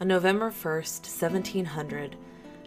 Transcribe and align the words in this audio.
On 0.00 0.06
November 0.06 0.52
1st, 0.52 1.06
1700, 1.06 2.14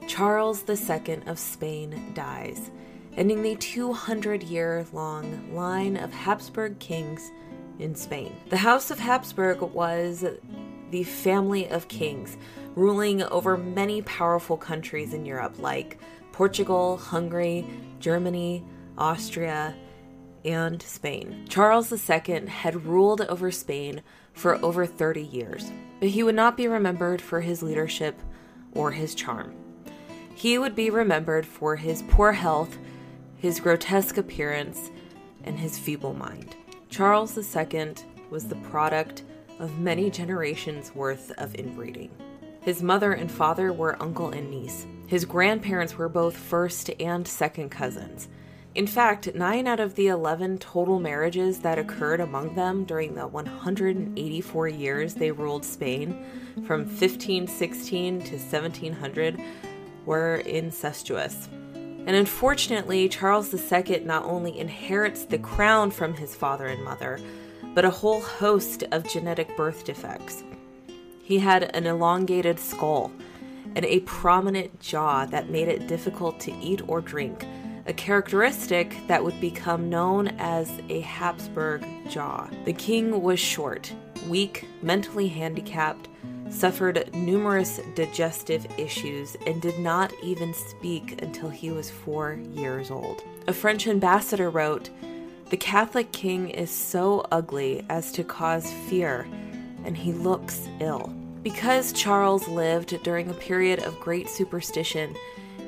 Charles 0.06 0.66
II 0.70 1.22
of 1.28 1.40
Spain 1.40 2.12
dies, 2.14 2.72
ending 3.16 3.42
the 3.42 3.56
200 3.56 4.44
year 4.44 4.86
long 4.92 5.56
line 5.56 5.96
of 5.96 6.12
Habsburg 6.12 6.78
kings 6.80 7.32
in 7.80 7.96
Spain. 7.96 8.36
The 8.50 8.58
House 8.58 8.92
of 8.92 9.00
Habsburg 9.00 9.62
was 9.62 10.26
the 10.90 11.04
family 11.04 11.70
of 11.70 11.88
kings 11.88 12.36
ruling 12.76 13.24
over 13.24 13.56
many 13.56 14.02
powerful 14.02 14.58
countries 14.58 15.14
in 15.14 15.26
Europe 15.26 15.58
like 15.58 16.00
Portugal, 16.34 16.98
Hungary, 16.98 17.66
Germany, 18.02 18.66
Austria, 18.98 19.74
and 20.46 20.82
Spain. 20.82 21.46
Charles 21.50 21.92
II 21.92 22.48
had 22.48 22.86
ruled 22.86 23.22
over 23.22 23.52
Spain 23.52 24.02
for 24.34 24.64
over 24.64 24.86
30 24.86 25.22
years, 25.22 25.72
but 26.00 26.10
he 26.10 26.24
would 26.24 26.36
not 26.36 26.58
be 26.58 26.68
remembered 26.68 27.22
for 27.22 27.42
his 27.42 27.62
leadership 27.62 28.20
or 28.74 28.92
his 28.92 29.16
charm. 29.16 29.54
He 30.34 30.58
would 30.58 30.76
be 30.76 30.90
remembered 30.90 31.46
for 31.46 31.76
his 31.76 32.04
poor 32.10 32.32
health, 32.32 32.78
his 33.38 33.60
grotesque 33.60 34.18
appearance, 34.18 34.92
and 35.44 35.60
his 35.60 35.78
feeble 35.78 36.14
mind. 36.14 36.56
Charles 36.90 37.38
II 37.38 37.94
was 38.30 38.48
the 38.48 38.56
product 38.56 39.24
of 39.60 39.80
many 39.80 40.10
generations 40.10 40.96
worth 40.96 41.32
of 41.38 41.56
inbreeding. 41.56 42.10
His 42.62 42.82
mother 42.82 43.14
and 43.14 43.32
father 43.32 43.74
were 43.74 44.02
uncle 44.02 44.30
and 44.30 44.50
niece. 44.50 44.86
His 45.08 45.26
grandparents 45.26 45.98
were 45.98 46.10
both 46.10 46.36
first 46.36 46.90
and 47.00 47.28
second 47.28 47.70
cousins. 47.70 48.30
In 48.74 48.88
fact, 48.88 49.36
nine 49.36 49.68
out 49.68 49.82
of 49.82 49.96
the 49.96 50.08
11 50.08 50.60
total 50.60 50.98
marriages 50.98 51.60
that 51.60 51.78
occurred 51.78 52.22
among 52.22 52.56
them 52.56 52.86
during 52.86 53.16
the 53.16 53.28
184 53.28 54.68
years 54.70 55.14
they 55.14 55.30
ruled 55.30 55.66
Spain, 55.66 56.26
from 56.66 56.86
1516 56.86 58.20
to 58.22 58.32
1700, 58.38 59.42
were 60.06 60.38
incestuous. 60.38 61.50
And 61.74 62.16
unfortunately, 62.16 63.10
Charles 63.10 63.54
II 63.54 64.00
not 64.06 64.24
only 64.24 64.58
inherits 64.58 65.26
the 65.26 65.38
crown 65.38 65.92
from 65.92 66.14
his 66.14 66.34
father 66.34 66.68
and 66.68 66.82
mother, 66.82 67.20
but 67.76 67.84
a 67.84 67.90
whole 67.90 68.22
host 68.22 68.86
of 68.92 69.08
genetic 69.08 69.56
birth 69.58 69.84
defects. 69.84 70.46
He 71.22 71.40
had 71.40 71.76
an 71.76 71.86
elongated 71.88 72.58
skull 72.58 73.12
and 73.76 73.86
a 73.86 74.00
prominent 74.02 74.80
jaw 74.80 75.26
that 75.26 75.50
made 75.50 75.68
it 75.68 75.88
difficult 75.88 76.40
to 76.42 76.58
eat 76.60 76.82
or 76.88 77.02
drink 77.02 77.46
a 77.86 77.94
characteristic 77.94 78.96
that 79.08 79.24
would 79.24 79.40
become 79.42 79.90
known 79.90 80.30
as 80.40 80.70
a 80.90 81.02
Habsburg 81.02 81.86
jaw. 82.10 82.50
The 82.66 82.74
king 82.74 83.22
was 83.22 83.40
short, 83.40 83.92
weak, 84.28 84.68
mentally 84.82 85.28
handicapped, 85.28 86.08
suffered 86.50 87.10
numerous 87.14 87.80
digestive 87.96 88.68
issues, 88.78 89.36
and 89.48 89.62
did 89.62 89.80
not 89.80 90.14
even 90.22 90.54
speak 90.54 91.22
until 91.22 91.50
he 91.50 91.72
was 91.72 91.90
four 91.90 92.40
years 92.54 92.92
old. 92.92 93.24
A 93.48 93.54
French 93.54 93.88
ambassador 93.88 94.50
wrote, 94.50 94.90
The 95.50 95.58
Catholic 95.58 96.12
king 96.12 96.50
is 96.50 96.70
so 96.70 97.26
ugly 97.32 97.86
as 97.90 98.12
to 98.14 98.24
cause 98.24 98.72
fear, 98.90 99.28
and 99.86 99.98
he 99.98 100.12
looks 100.14 100.68
ill. 100.80 101.14
Because 101.42 101.92
Charles 101.94 102.48
lived 102.48 103.02
during 103.02 103.30
a 103.30 103.36
period 103.36 103.80
of 103.80 104.00
great 104.00 104.30
superstition, 104.30 105.16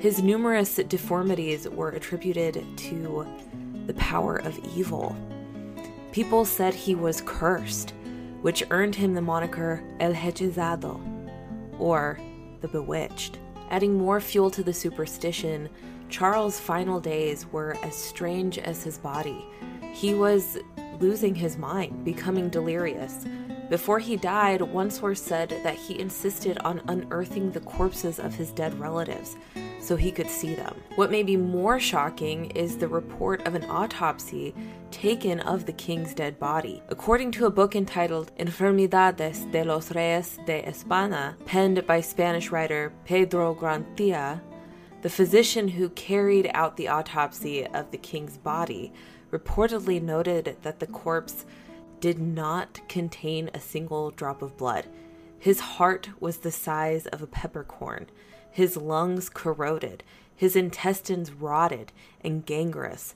his 0.04 0.22
numerous 0.22 0.76
deformities 0.90 1.66
were 1.70 1.92
attributed 1.92 2.62
to 2.78 3.26
the 3.88 3.94
power 3.94 4.36
of 4.36 4.60
evil. 4.76 5.16
People 6.12 6.44
said 6.44 6.74
he 6.74 6.94
was 6.94 7.22
cursed, 7.22 7.94
which 8.42 8.66
earned 8.70 8.96
him 8.96 9.14
the 9.14 9.22
moniker 9.22 9.82
El 10.02 10.12
Hechizado, 10.12 11.00
or 11.80 12.20
the 12.60 12.68
Bewitched. 12.68 13.40
Adding 13.70 13.94
more 13.94 14.20
fuel 14.20 14.52
to 14.52 14.62
the 14.62 14.74
superstition, 14.74 15.70
Charles' 16.10 16.60
final 16.60 17.00
days 17.00 17.46
were 17.54 17.78
as 17.82 17.96
strange 17.96 18.58
as 18.58 18.84
his 18.84 18.98
body. 18.98 19.46
He 19.94 20.14
was 20.14 20.58
losing 21.00 21.34
his 21.34 21.58
mind, 21.58 22.04
becoming 22.04 22.50
delirious. 22.50 23.26
Before 23.70 24.00
he 24.00 24.18
died, 24.18 24.62
one 24.62 24.92
source 24.92 25.22
said 25.22 25.48
that 25.64 25.76
he 25.76 25.98
insisted 25.98 26.58
on 26.58 26.82
unearthing 26.90 27.52
the 27.52 27.62
corpses 27.62 28.20
of 28.20 28.36
his 28.36 28.52
dead 28.52 28.78
relatives 28.78 29.38
so 29.84 29.98
he 29.98 30.12
could 30.12 30.30
see 30.30 30.56
them. 30.56 30.82
What 30.96 31.12
may 31.12 31.24
be 31.24 31.36
more 31.36 31.80
shocking 31.80 32.52
is 32.52 32.78
the 32.78 32.88
report 32.88 33.46
of 33.46 33.54
an 33.54 33.66
autopsy 33.66 34.56
taken 34.92 35.42
of 35.42 35.66
the 35.66 35.74
king's 35.74 36.14
dead 36.14 36.40
body. 36.40 36.82
According 36.88 37.32
to 37.32 37.48
a 37.48 37.52
book 37.52 37.76
entitled 37.76 38.32
Enfermedades 38.40 39.52
de 39.52 39.64
los 39.64 39.92
Reyes 39.92 40.38
de 40.46 40.64
España, 40.64 41.36
penned 41.46 41.86
by 41.86 42.00
Spanish 42.00 42.50
writer 42.50 42.94
Pedro 43.04 43.54
Grandia, 43.54 44.42
the 45.02 45.10
physician 45.10 45.68
who 45.68 45.90
carried 45.90 46.50
out 46.54 46.78
the 46.78 46.88
autopsy 46.88 47.68
of 47.68 47.92
the 47.92 47.98
king's 47.98 48.38
body 48.38 48.94
reportedly 49.32 50.02
noted 50.02 50.56
that 50.62 50.80
the 50.80 50.88
corpse 50.88 51.46
did 52.00 52.20
not 52.20 52.80
contain 52.88 53.50
a 53.54 53.60
single 53.60 54.12
drop 54.12 54.42
of 54.42 54.56
blood. 54.56 54.88
His 55.44 55.60
heart 55.60 56.08
was 56.22 56.38
the 56.38 56.54
size 56.54 57.06
of 57.08 57.22
a 57.22 57.28
peppercorn 57.28 58.08
his 58.50 58.78
lungs 58.78 59.28
corroded, 59.28 60.02
his 60.34 60.56
intestines 60.56 61.34
rotted 61.34 61.92
and 62.22 62.46
gangrenous. 62.46 63.14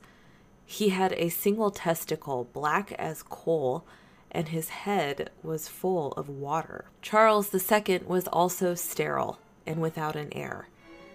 He 0.65 0.89
had 0.89 1.13
a 1.13 1.29
single 1.29 1.71
testicle, 1.71 2.49
black 2.51 2.91
as 2.99 3.23
coal, 3.23 3.85
and 4.29 4.49
his 4.49 4.67
head 4.67 5.29
was 5.41 5.69
full 5.69 6.11
of 6.17 6.27
water. 6.27 6.83
Charles 7.01 7.55
II 7.55 8.01
was 8.05 8.27
also 8.27 8.75
sterile 8.75 9.39
and 9.65 9.79
without 9.79 10.17
an 10.17 10.27
heir. 10.33 10.67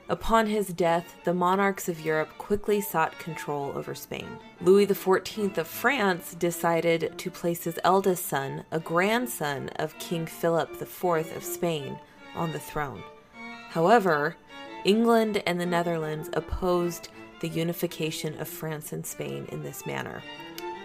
Upon 0.08 0.46
his 0.46 0.68
death, 0.68 1.16
the 1.24 1.32
monarchs 1.32 1.88
of 1.88 2.00
Europe 2.00 2.36
quickly 2.36 2.80
sought 2.80 3.18
control 3.18 3.72
over 3.74 3.94
Spain. 3.94 4.38
Louis 4.60 4.86
XIV 4.86 5.56
of 5.58 5.66
France 5.66 6.34
decided 6.34 7.14
to 7.16 7.30
place 7.30 7.64
his 7.64 7.78
eldest 7.84 8.26
son, 8.26 8.64
a 8.70 8.80
grandson 8.80 9.68
of 9.76 9.98
King 9.98 10.26
Philip 10.26 10.70
IV 10.80 11.36
of 11.36 11.44
Spain, 11.44 11.98
on 12.34 12.52
the 12.52 12.58
throne. 12.58 13.02
However, 13.70 14.36
England 14.84 15.42
and 15.46 15.60
the 15.60 15.66
Netherlands 15.66 16.28
opposed 16.32 17.08
the 17.40 17.48
unification 17.48 18.38
of 18.40 18.48
France 18.48 18.92
and 18.92 19.06
Spain 19.06 19.46
in 19.50 19.62
this 19.62 19.86
manner. 19.86 20.22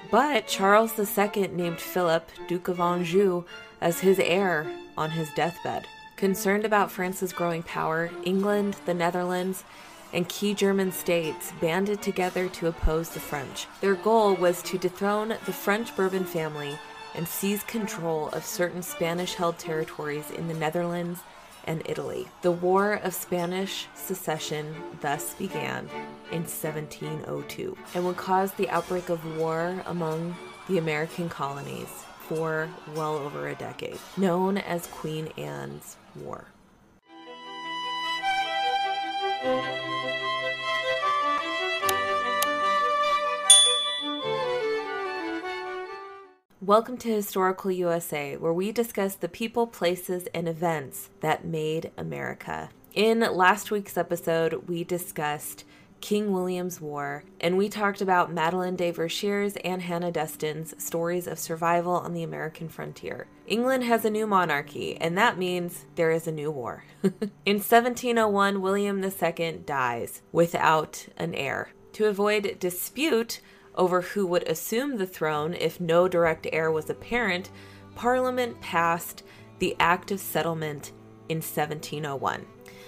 But 0.10 0.48
Charles 0.48 0.98
II 0.98 1.48
named 1.50 1.82
Philip, 1.82 2.30
Duke 2.48 2.68
of 2.68 2.80
Anjou, 2.80 3.44
as 3.82 4.00
his 4.00 4.20
heir 4.20 4.72
on 4.98 5.12
his 5.12 5.30
deathbed. 5.34 5.86
Concerned 6.18 6.66
about 6.66 6.92
France's 6.92 7.32
growing 7.32 7.62
power, 7.62 8.10
England, 8.24 8.76
the 8.88 8.94
Netherlands, 8.96 9.64
and 10.12 10.28
key 10.28 10.56
German 10.56 10.92
states 10.92 11.54
banded 11.62 12.02
together 12.02 12.50
to 12.50 12.66
oppose 12.66 13.10
the 13.10 13.20
French. 13.20 13.68
Their 13.82 13.94
goal 13.94 14.34
was 14.34 14.64
to 14.64 14.80
dethrone 14.80 15.36
the 15.46 15.54
French 15.54 15.96
Bourbon 15.96 16.26
family 16.26 16.80
and 17.14 17.28
seize 17.28 17.62
control 17.66 18.30
of 18.30 18.44
certain 18.44 18.82
Spanish 18.82 19.36
held 19.36 19.60
territories 19.60 20.32
in 20.32 20.48
the 20.48 20.56
Netherlands 20.56 21.20
and 21.66 21.84
Italy. 21.86 22.28
The 22.42 22.52
War 22.52 22.94
of 22.94 23.14
Spanish 23.14 23.86
Succession 23.94 24.76
thus 25.02 25.36
began 25.36 25.88
in 26.32 26.42
1702 26.46 27.78
and 27.94 28.06
would 28.06 28.18
cause 28.18 28.54
the 28.54 28.70
outbreak 28.70 29.10
of 29.10 29.38
war 29.38 29.84
among 29.86 30.36
the 30.68 30.80
American 30.80 31.30
colonies 31.30 32.06
for 32.22 32.68
well 32.96 33.18
over 33.18 33.48
a 33.48 33.56
decade, 33.56 34.00
known 34.18 34.58
as 34.58 34.88
Queen 34.88 35.30
Anne's 35.38 35.96
War. 36.24 36.48
Welcome 46.60 46.98
to 46.98 47.08
Historical 47.10 47.72
USA, 47.72 48.36
where 48.36 48.52
we 48.52 48.74
discuss 48.74 49.16
the 49.16 49.30
people, 49.30 49.68
places, 49.68 50.28
and 50.34 50.50
events 50.50 51.10
that 51.22 51.46
made 51.46 51.92
America. 51.98 52.72
In 52.94 53.20
last 53.20 53.72
week's 53.72 53.96
episode, 53.96 54.68
we 54.68 54.84
discussed 54.84 55.64
King 56.02 56.32
William's 56.32 56.80
War, 56.80 57.24
and 57.40 57.58
we 57.58 57.70
talked 57.70 58.02
about 58.02 58.32
Madeleine 58.32 58.76
de 58.76 58.92
Verchères 58.92 59.58
and 59.64 59.82
Hannah 59.82 60.12
Duston's 60.12 60.74
stories 60.84 61.28
of 61.28 61.40
survival 61.40 61.94
on 61.94 62.14
the 62.14 62.24
American 62.24 62.70
frontier. 62.70 63.28
England 63.48 63.84
has 63.84 64.06
a 64.06 64.10
new 64.10 64.28
monarchy, 64.28 64.96
and 64.98 65.18
that 65.18 65.38
means 65.38 65.86
there 65.96 66.12
is 66.12 66.28
a 66.28 66.32
new 66.32 66.52
war. 66.52 66.84
In 67.46 67.58
1701, 67.58 68.62
William 68.62 69.04
II 69.04 69.62
dies 69.66 70.22
without 70.32 71.08
an 71.18 71.34
heir. 71.34 71.70
To 71.94 72.06
avoid 72.06 72.58
dispute, 72.60 73.42
over 73.76 74.02
who 74.02 74.26
would 74.28 74.48
assume 74.48 74.98
the 74.98 75.08
throne 75.08 75.54
if 75.54 75.80
no 75.80 76.08
direct 76.08 76.48
heir 76.52 76.72
was 76.72 76.90
apparent, 76.90 77.50
Parliament 77.96 78.60
passed 78.62 79.24
the 79.60 79.76
Act 79.80 80.12
of 80.12 80.20
Settlement 80.20 80.92
in 81.30 81.38
1701. 81.38 82.46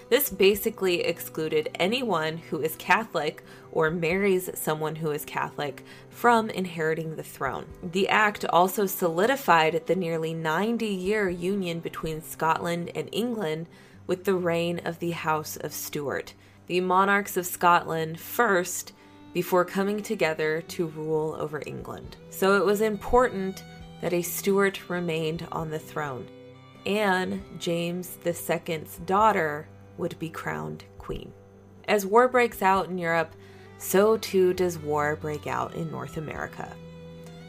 This 0.10 0.32
basically 0.32 1.02
excluded 1.02 1.70
anyone 1.76 2.38
who 2.38 2.62
is 2.62 2.76
Catholic 2.78 3.44
or 3.72 3.92
marries 3.92 4.50
someone 4.56 4.96
who 4.96 5.12
is 5.12 5.24
Catholic 5.24 5.86
from 6.10 6.50
inheriting 6.50 7.16
the 7.16 7.24
throne. 7.24 7.68
The 7.84 8.10
act 8.10 8.44
also 8.46 8.88
solidified 8.88 9.86
the 9.86 9.96
nearly 9.96 10.34
90 10.34 10.88
year 10.88 11.30
union 11.30 11.80
between 11.80 12.24
Scotland 12.24 12.92
and 12.96 13.08
England 13.12 13.68
with 14.08 14.26
the 14.26 14.34
reign 14.34 14.82
of 14.84 14.98
the 14.98 15.12
House 15.12 15.58
of 15.58 15.72
Stuart, 15.72 16.34
the 16.66 16.82
monarchs 16.82 17.38
of 17.38 17.46
Scotland 17.46 18.20
first 18.20 18.94
before 19.32 19.64
coming 19.64 20.02
together 20.02 20.64
to 20.64 20.88
rule 20.88 21.36
over 21.38 21.62
England. 21.68 22.18
So 22.32 22.58
it 22.58 22.66
was 22.66 22.82
important 22.82 23.64
that 24.02 24.14
a 24.14 24.24
Stuart 24.24 24.90
remained 24.90 25.48
on 25.52 25.70
the 25.70 25.78
throne. 25.78 26.28
Anne, 26.88 27.44
James 27.60 28.18
II's 28.26 29.00
daughter, 29.06 29.68
would 30.00 30.18
be 30.18 30.30
crowned 30.30 30.86
queen. 30.98 31.32
As 31.88 32.06
war 32.06 32.28
breaks 32.28 32.62
out 32.62 32.90
in 32.90 32.98
Europe, 32.98 33.36
so 33.78 34.18
too 34.18 34.54
does 34.54 34.80
war 34.80 35.16
break 35.16 35.46
out 35.46 35.76
in 35.76 35.92
North 35.92 36.18
America. 36.18 36.76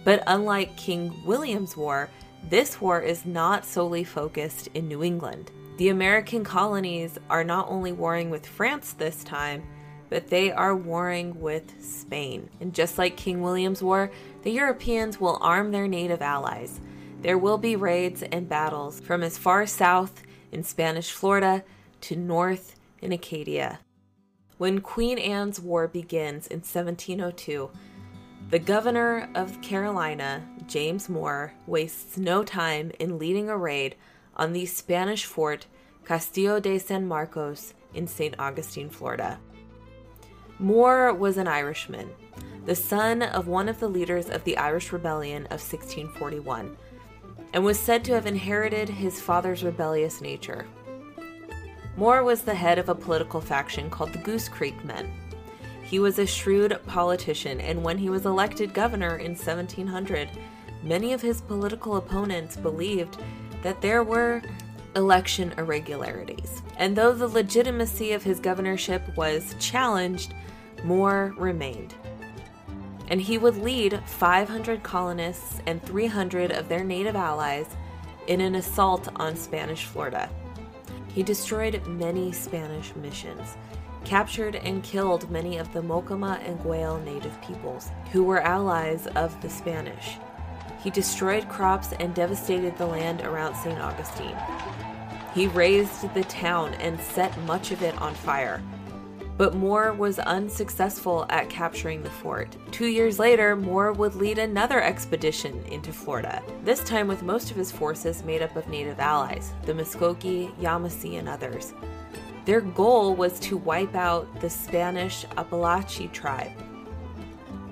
But 0.04 0.22
unlike 0.26 0.76
King 0.76 1.12
William's 1.24 1.76
War, 1.76 2.10
this 2.48 2.80
war 2.80 3.00
is 3.00 3.26
not 3.26 3.66
solely 3.66 4.04
focused 4.04 4.68
in 4.74 4.88
New 4.88 5.02
England. 5.02 5.50
The 5.76 5.90
American 5.90 6.44
colonies 6.44 7.18
are 7.28 7.44
not 7.44 7.68
only 7.68 7.92
warring 7.92 8.30
with 8.30 8.46
France 8.46 8.92
this 8.92 9.22
time, 9.24 9.62
but 10.08 10.28
they 10.28 10.50
are 10.50 10.74
warring 10.74 11.40
with 11.40 11.82
Spain. 11.82 12.48
And 12.60 12.74
just 12.74 12.98
like 12.98 13.16
King 13.16 13.42
William's 13.42 13.82
War, 13.82 14.10
the 14.42 14.50
Europeans 14.50 15.20
will 15.20 15.38
arm 15.40 15.70
their 15.70 15.86
native 15.86 16.22
allies. 16.22 16.80
There 17.22 17.38
will 17.38 17.58
be 17.58 17.76
raids 17.76 18.22
and 18.22 18.48
battles 18.48 19.00
from 19.00 19.22
as 19.22 19.38
far 19.38 19.66
south 19.66 20.22
in 20.52 20.64
Spanish 20.64 21.12
Florida 21.12 21.62
to 22.02 22.16
north 22.16 22.76
in 23.00 23.12
Acadia. 23.12 23.80
When 24.58 24.80
Queen 24.80 25.18
Anne's 25.18 25.60
War 25.60 25.88
begins 25.88 26.46
in 26.46 26.58
1702, 26.58 27.70
the 28.50 28.58
governor 28.58 29.28
of 29.34 29.62
Carolina, 29.62 30.46
James 30.66 31.08
Moore, 31.08 31.52
wastes 31.66 32.16
no 32.16 32.42
time 32.42 32.90
in 32.98 33.18
leading 33.18 33.48
a 33.48 33.56
raid 33.56 33.94
on 34.36 34.52
the 34.52 34.66
Spanish 34.66 35.24
fort 35.24 35.66
Castillo 36.04 36.58
de 36.58 36.78
San 36.78 37.06
Marcos 37.06 37.74
in 37.94 38.06
St. 38.06 38.34
Augustine, 38.38 38.90
Florida. 38.90 39.38
Moore 40.58 41.14
was 41.14 41.36
an 41.36 41.48
Irishman, 41.48 42.10
the 42.66 42.74
son 42.74 43.22
of 43.22 43.46
one 43.46 43.68
of 43.68 43.80
the 43.80 43.88
leaders 43.88 44.28
of 44.28 44.44
the 44.44 44.56
Irish 44.56 44.92
Rebellion 44.92 45.44
of 45.46 45.60
1641, 45.60 46.76
and 47.52 47.64
was 47.64 47.78
said 47.78 48.04
to 48.04 48.12
have 48.14 48.26
inherited 48.26 48.88
his 48.88 49.20
father's 49.20 49.64
rebellious 49.64 50.20
nature. 50.20 50.66
Moore 52.00 52.24
was 52.24 52.40
the 52.40 52.54
head 52.54 52.78
of 52.78 52.88
a 52.88 52.94
political 52.94 53.42
faction 53.42 53.90
called 53.90 54.14
the 54.14 54.18
Goose 54.20 54.48
Creek 54.48 54.86
Men. 54.86 55.12
He 55.82 55.98
was 55.98 56.18
a 56.18 56.24
shrewd 56.24 56.80
politician, 56.86 57.60
and 57.60 57.84
when 57.84 57.98
he 57.98 58.08
was 58.08 58.24
elected 58.24 58.72
governor 58.72 59.18
in 59.18 59.32
1700, 59.32 60.30
many 60.82 61.12
of 61.12 61.20
his 61.20 61.42
political 61.42 61.96
opponents 61.96 62.56
believed 62.56 63.18
that 63.62 63.82
there 63.82 64.02
were 64.02 64.40
election 64.96 65.52
irregularities. 65.58 66.62
And 66.78 66.96
though 66.96 67.12
the 67.12 67.28
legitimacy 67.28 68.12
of 68.12 68.22
his 68.22 68.40
governorship 68.40 69.14
was 69.14 69.54
challenged, 69.58 70.32
Moore 70.82 71.34
remained. 71.36 71.94
And 73.08 73.20
he 73.20 73.36
would 73.36 73.58
lead 73.58 74.00
500 74.06 74.82
colonists 74.82 75.60
and 75.66 75.82
300 75.82 76.50
of 76.50 76.66
their 76.66 76.82
native 76.82 77.14
allies 77.14 77.66
in 78.26 78.40
an 78.40 78.54
assault 78.54 79.06
on 79.16 79.36
Spanish 79.36 79.84
Florida. 79.84 80.30
He 81.14 81.22
destroyed 81.22 81.84
many 81.86 82.30
Spanish 82.32 82.94
missions, 82.94 83.56
captured 84.04 84.54
and 84.54 84.82
killed 84.82 85.30
many 85.30 85.58
of 85.58 85.72
the 85.72 85.82
Mocama 85.82 86.40
and 86.46 86.58
Guale 86.60 87.00
native 87.04 87.40
peoples, 87.42 87.90
who 88.12 88.22
were 88.22 88.40
allies 88.40 89.06
of 89.08 89.40
the 89.42 89.50
Spanish. 89.50 90.18
He 90.82 90.90
destroyed 90.90 91.48
crops 91.48 91.92
and 91.98 92.14
devastated 92.14 92.78
the 92.78 92.86
land 92.86 93.22
around 93.22 93.54
St. 93.56 93.78
Augustine. 93.78 94.36
He 95.34 95.48
razed 95.48 96.12
the 96.14 96.24
town 96.24 96.74
and 96.74 97.00
set 97.00 97.36
much 97.42 97.70
of 97.70 97.82
it 97.82 98.00
on 98.00 98.14
fire, 98.14 98.62
but 99.40 99.54
Moore 99.54 99.94
was 99.94 100.18
unsuccessful 100.18 101.24
at 101.30 101.48
capturing 101.48 102.02
the 102.02 102.10
fort. 102.10 102.54
Two 102.72 102.88
years 102.88 103.18
later, 103.18 103.56
Moore 103.56 103.90
would 103.90 104.14
lead 104.14 104.38
another 104.38 104.82
expedition 104.82 105.64
into 105.64 105.94
Florida, 105.94 106.42
this 106.62 106.84
time 106.84 107.08
with 107.08 107.22
most 107.22 107.50
of 107.50 107.56
his 107.56 107.72
forces 107.72 108.22
made 108.22 108.42
up 108.42 108.54
of 108.54 108.68
native 108.68 109.00
allies, 109.00 109.54
the 109.64 109.72
Muskogee, 109.72 110.54
Yamasee, 110.56 111.18
and 111.18 111.26
others. 111.26 111.72
Their 112.44 112.60
goal 112.60 113.14
was 113.14 113.40
to 113.40 113.56
wipe 113.56 113.94
out 113.94 114.42
the 114.42 114.50
Spanish 114.50 115.24
Apalachee 115.38 116.12
tribe. 116.12 116.52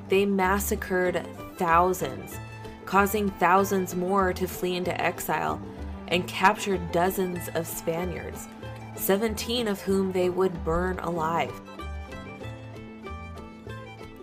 They 0.08 0.24
massacred 0.24 1.26
thousands, 1.58 2.38
causing 2.86 3.28
thousands 3.32 3.94
more 3.94 4.32
to 4.32 4.48
flee 4.48 4.76
into 4.76 4.98
exile, 4.98 5.60
and 6.06 6.26
captured 6.26 6.92
dozens 6.92 7.50
of 7.54 7.66
Spaniards 7.66 8.48
17 8.98 9.68
of 9.68 9.80
whom 9.80 10.12
they 10.12 10.28
would 10.28 10.64
burn 10.64 10.98
alive. 10.98 11.52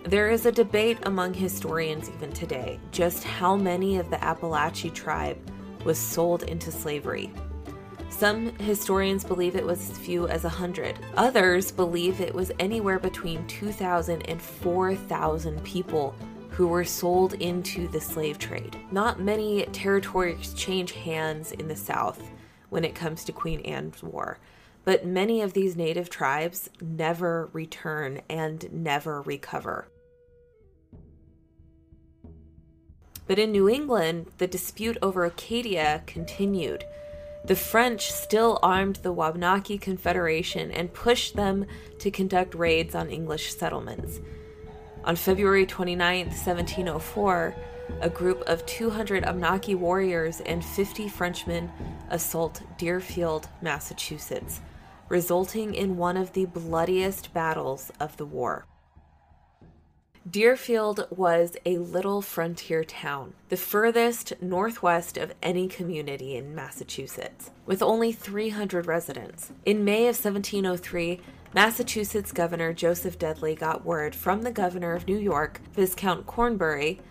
There 0.04 0.30
is 0.30 0.46
a 0.46 0.52
debate 0.52 1.00
among 1.04 1.34
historians 1.34 2.10
even 2.10 2.32
today 2.32 2.80
just 2.92 3.24
how 3.24 3.56
many 3.56 3.98
of 3.98 4.10
the 4.12 4.18
Apalachee 4.18 4.94
tribe 4.94 5.38
was 5.84 5.98
sold 5.98 6.44
into 6.44 6.72
slavery. 6.72 7.32
Some 8.10 8.56
historians 8.60 9.24
believe 9.24 9.56
it 9.56 9.66
was 9.66 9.90
as 9.90 9.98
few 9.98 10.28
as 10.28 10.44
100. 10.44 11.00
Others 11.18 11.72
believe 11.72 12.22
it 12.22 12.34
was 12.34 12.52
anywhere 12.60 13.00
between 13.00 13.46
2,000 13.48 14.22
and 14.30 14.42
4,000 14.42 15.64
people 15.64 16.16
who 16.50 16.68
were 16.68 16.86
sold 16.86 17.34
into 17.34 17.88
the 17.90 18.00
slave 18.00 18.38
trade. 18.38 18.78
Not 18.92 19.20
many 19.20 19.66
territories 19.74 20.54
change 20.54 20.94
hands 20.94 21.52
in 21.52 21.68
the 21.68 21.76
South 21.76 22.32
when 22.70 22.86
it 22.86 22.96
comes 22.96 23.26
to 23.26 23.32
Queen 23.32 23.60
Anne's 23.62 24.02
War. 24.02 24.38
But 24.86 25.04
many 25.04 25.42
of 25.42 25.54
these 25.54 25.76
native 25.76 26.12
tribes 26.12 26.70
never 26.80 27.50
return 27.52 28.22
and 28.30 28.72
never 28.72 29.24
recover. 29.24 29.88
But 33.28 33.40
in 33.40 33.52
New 33.52 33.68
England, 33.68 34.28
the 34.38 34.46
dispute 34.46 35.00
over 35.02 35.26
Acadia 35.26 36.04
continued. 36.06 36.86
The 37.46 37.56
French 37.56 38.12
still 38.12 38.60
armed 38.62 38.98
the 38.98 39.12
Wabanaki 39.12 39.80
Confederation 39.80 40.72
and 40.72 40.94
pushed 40.94 41.36
them 41.36 41.66
to 42.00 42.12
conduct 42.12 42.54
raids 42.54 42.94
on 42.94 43.10
English 43.10 43.56
settlements. 43.56 44.20
On 45.04 45.16
February 45.16 45.66
29, 45.66 46.28
1704, 46.28 47.56
a 48.02 48.10
group 48.10 48.42
of 48.42 48.66
200 48.68 49.24
Abenaki 49.24 49.74
warriors 49.74 50.42
and 50.42 50.64
50 50.64 51.08
Frenchmen 51.08 51.72
assault 52.10 52.62
Deerfield, 52.78 53.48
Massachusetts 53.62 54.62
resulting 55.10 55.74
in 55.74 55.98
one 55.98 56.18
of 56.18 56.34
the 56.34 56.46
bloodiest 56.46 57.34
battles 57.34 57.92
of 58.00 58.18
the 58.18 58.26
war. 58.26 58.66
Deerfield 60.28 61.06
was 61.12 61.56
a 61.68 61.78
little 61.78 62.20
frontier 62.20 62.84
town, 62.84 63.36
the 63.50 63.58
furthest 63.58 64.34
northwest 64.42 65.18
of 65.18 65.36
any 65.44 65.68
community 65.68 66.36
in 66.36 66.56
Massachusetts, 66.56 67.52
with 67.68 67.84
only 67.84 68.12
300 68.12 68.88
residents. 68.88 69.52
In 69.66 69.86
May 69.86 70.08
of 70.08 70.16
1703, 70.18 71.22
Massachusetts 71.54 72.32
Governor 72.32 72.74
Joseph 72.74 73.20
Dudley 73.20 73.54
got 73.54 73.86
word 73.86 74.16
from 74.16 74.42
the 74.42 74.52
governor 74.52 74.94
of 74.94 75.08
New 75.08 75.18
York, 75.18 75.62
Viscount 75.74 76.26
Cornbury, 76.26 77.02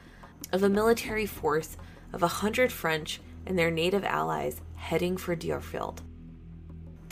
of 0.52 0.64
a 0.64 0.68
military 0.68 1.24
force 1.24 1.76
of 2.12 2.20
hundred 2.20 2.72
French 2.72 3.20
and 3.46 3.56
their 3.56 3.70
native 3.70 4.04
allies 4.04 4.60
heading 4.74 5.16
for 5.16 5.36
Deerfield. 5.36 6.02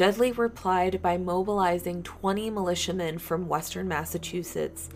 Dudley 0.03 0.33
replied 0.33 1.01
by 1.01 1.17
mobilizing 1.17 2.03
20 2.03 2.51
militiamen 2.51 3.19
from 3.21 3.47
western 3.47 3.87
Massachusetts 3.87 4.89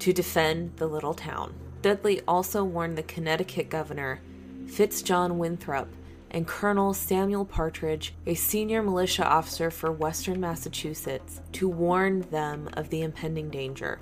to 0.00 0.12
defend 0.12 0.76
the 0.76 0.86
little 0.86 1.14
town. 1.14 1.54
Dudley 1.80 2.20
also 2.28 2.62
warned 2.62 2.98
the 2.98 3.04
Connecticut 3.04 3.70
governor, 3.70 4.20
Fitzjohn 4.66 5.38
Winthrop, 5.38 5.88
and 6.30 6.46
Colonel 6.46 6.92
Samuel 6.92 7.46
Partridge, 7.46 8.14
a 8.26 8.34
senior 8.34 8.82
militia 8.82 9.26
officer 9.26 9.70
for 9.70 9.90
western 9.90 10.40
Massachusetts, 10.40 11.40
to 11.52 11.66
warn 11.66 12.20
them 12.30 12.68
of 12.74 12.90
the 12.90 13.00
impending 13.00 13.48
danger. 13.48 13.98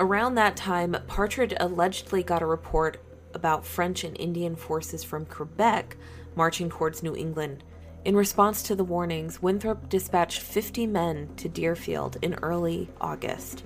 Around 0.00 0.36
that 0.36 0.56
time, 0.56 0.96
Partridge 1.08 1.52
allegedly 1.60 2.22
got 2.22 2.40
a 2.40 2.46
report 2.46 3.02
about 3.34 3.66
French 3.66 4.02
and 4.02 4.18
Indian 4.18 4.56
forces 4.56 5.04
from 5.04 5.26
Quebec 5.26 5.98
marching 6.36 6.70
towards 6.70 7.02
New 7.02 7.14
England 7.14 7.64
in 8.04 8.16
response 8.16 8.62
to 8.62 8.74
the 8.74 8.84
warnings, 8.84 9.42
Winthrop 9.42 9.88
dispatched 9.88 10.40
50 10.40 10.86
men 10.86 11.28
to 11.36 11.48
Deerfield 11.48 12.16
in 12.22 12.34
early 12.34 12.88
August. 13.00 13.64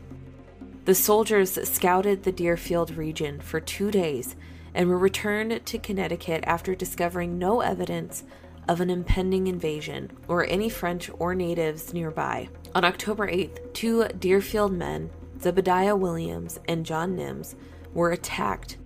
The 0.85 0.95
soldiers 0.95 1.53
scouted 1.69 2.23
the 2.23 2.33
Deerfield 2.33 2.97
region 2.97 3.41
for 3.41 3.61
two 3.61 3.91
days 3.91 4.37
and 4.75 4.89
were 4.89 4.99
returned 4.99 5.65
to 5.65 5.79
Connecticut 5.79 6.43
after 6.47 6.75
discovering 6.75 7.39
no 7.39 7.61
evidence 7.61 8.25
of 8.69 8.81
an 8.81 8.91
impending 8.91 9.47
invasion 9.47 10.11
or 10.27 10.47
any 10.47 10.69
French 10.69 11.11
or 11.19 11.35
natives 11.35 11.95
nearby. 11.95 12.49
On 12.75 12.85
October 12.85 13.29
8th, 13.29 13.73
two 13.73 14.05
Deerfield 14.19 14.73
men, 14.73 15.11
Zebediah 15.39 15.99
Williams 15.99 16.59
and 16.67 16.85
John 16.85 17.17
Nims, 17.17 17.55
were 17.93 18.11
attacked. 18.11 18.79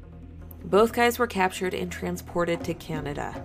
Both 0.64 0.92
guys 0.92 1.18
were 1.18 1.26
captured 1.26 1.74
and 1.74 1.90
transported 1.90 2.64
to 2.64 2.74
Canada. 2.74 3.44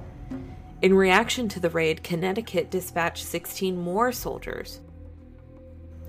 In 0.84 0.94
reaction 0.94 1.48
to 1.48 1.62
the 1.62 1.70
raid, 1.70 2.04
Connecticut 2.04 2.70
dispatched 2.70 3.24
16 3.24 3.78
more 3.80 4.12
soldiers. 4.12 4.82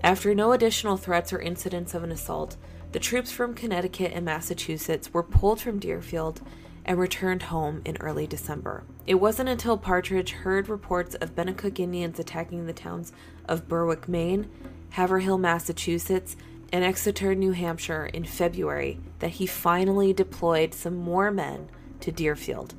After 0.03 0.35
no 0.35 0.51
additional 0.51 0.97
threats 0.97 1.33
or 1.33 1.41
incidents 1.41 1.95
of 1.95 2.03
an 2.03 2.11
assault, 2.11 2.57
the 2.91 2.99
troops 2.99 3.31
from 3.31 3.55
Connecticut 3.55 4.11
and 4.13 4.25
Massachusetts 4.25 5.15
were 5.15 5.23
pulled 5.23 5.61
from 5.61 5.79
Deerfield 5.79 6.41
and 6.85 6.99
returned 6.99 7.45
home 7.45 7.83
in 7.85 7.97
early 7.99 8.27
December. 8.27 8.83
It 9.07 9.15
wasn't 9.15 9.49
until 9.49 9.79
Partridge 9.79 10.33
heard 10.33 10.69
reports 10.69 11.15
of 11.15 11.37
Pennacook 11.37 11.79
Indians 11.79 12.19
attacking 12.19 12.67
the 12.67 12.73
towns 12.73 13.13
of 13.49 13.69
Berwick, 13.69 14.09
Maine, 14.09 14.51
Haverhill, 14.91 15.39
Massachusetts, 15.39 16.35
and 16.73 16.83
Exeter, 16.83 17.37
New 17.37 17.53
Hampshire 17.53 18.07
in 18.07 18.25
February 18.25 18.99
that 19.21 19.31
he 19.31 19.47
finally 19.47 20.13
deployed 20.13 20.75
some 20.75 20.97
more 20.97 21.31
men 21.31 21.69
to 22.01 22.11
Deerfield, 22.11 22.75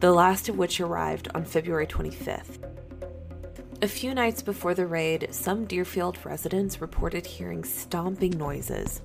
the 0.00 0.12
last 0.12 0.48
of 0.48 0.56
which 0.56 0.80
arrived 0.80 1.28
on 1.34 1.44
February 1.44 1.86
25th. 1.86 2.58
A 3.82 3.88
few 3.88 4.14
nights 4.14 4.42
before 4.42 4.74
the 4.74 4.86
raid, 4.86 5.28
some 5.30 5.64
Deerfield 5.64 6.18
residents 6.24 6.80
reported 6.80 7.26
hearing 7.26 7.64
stomping 7.64 8.36
noises 8.36 9.00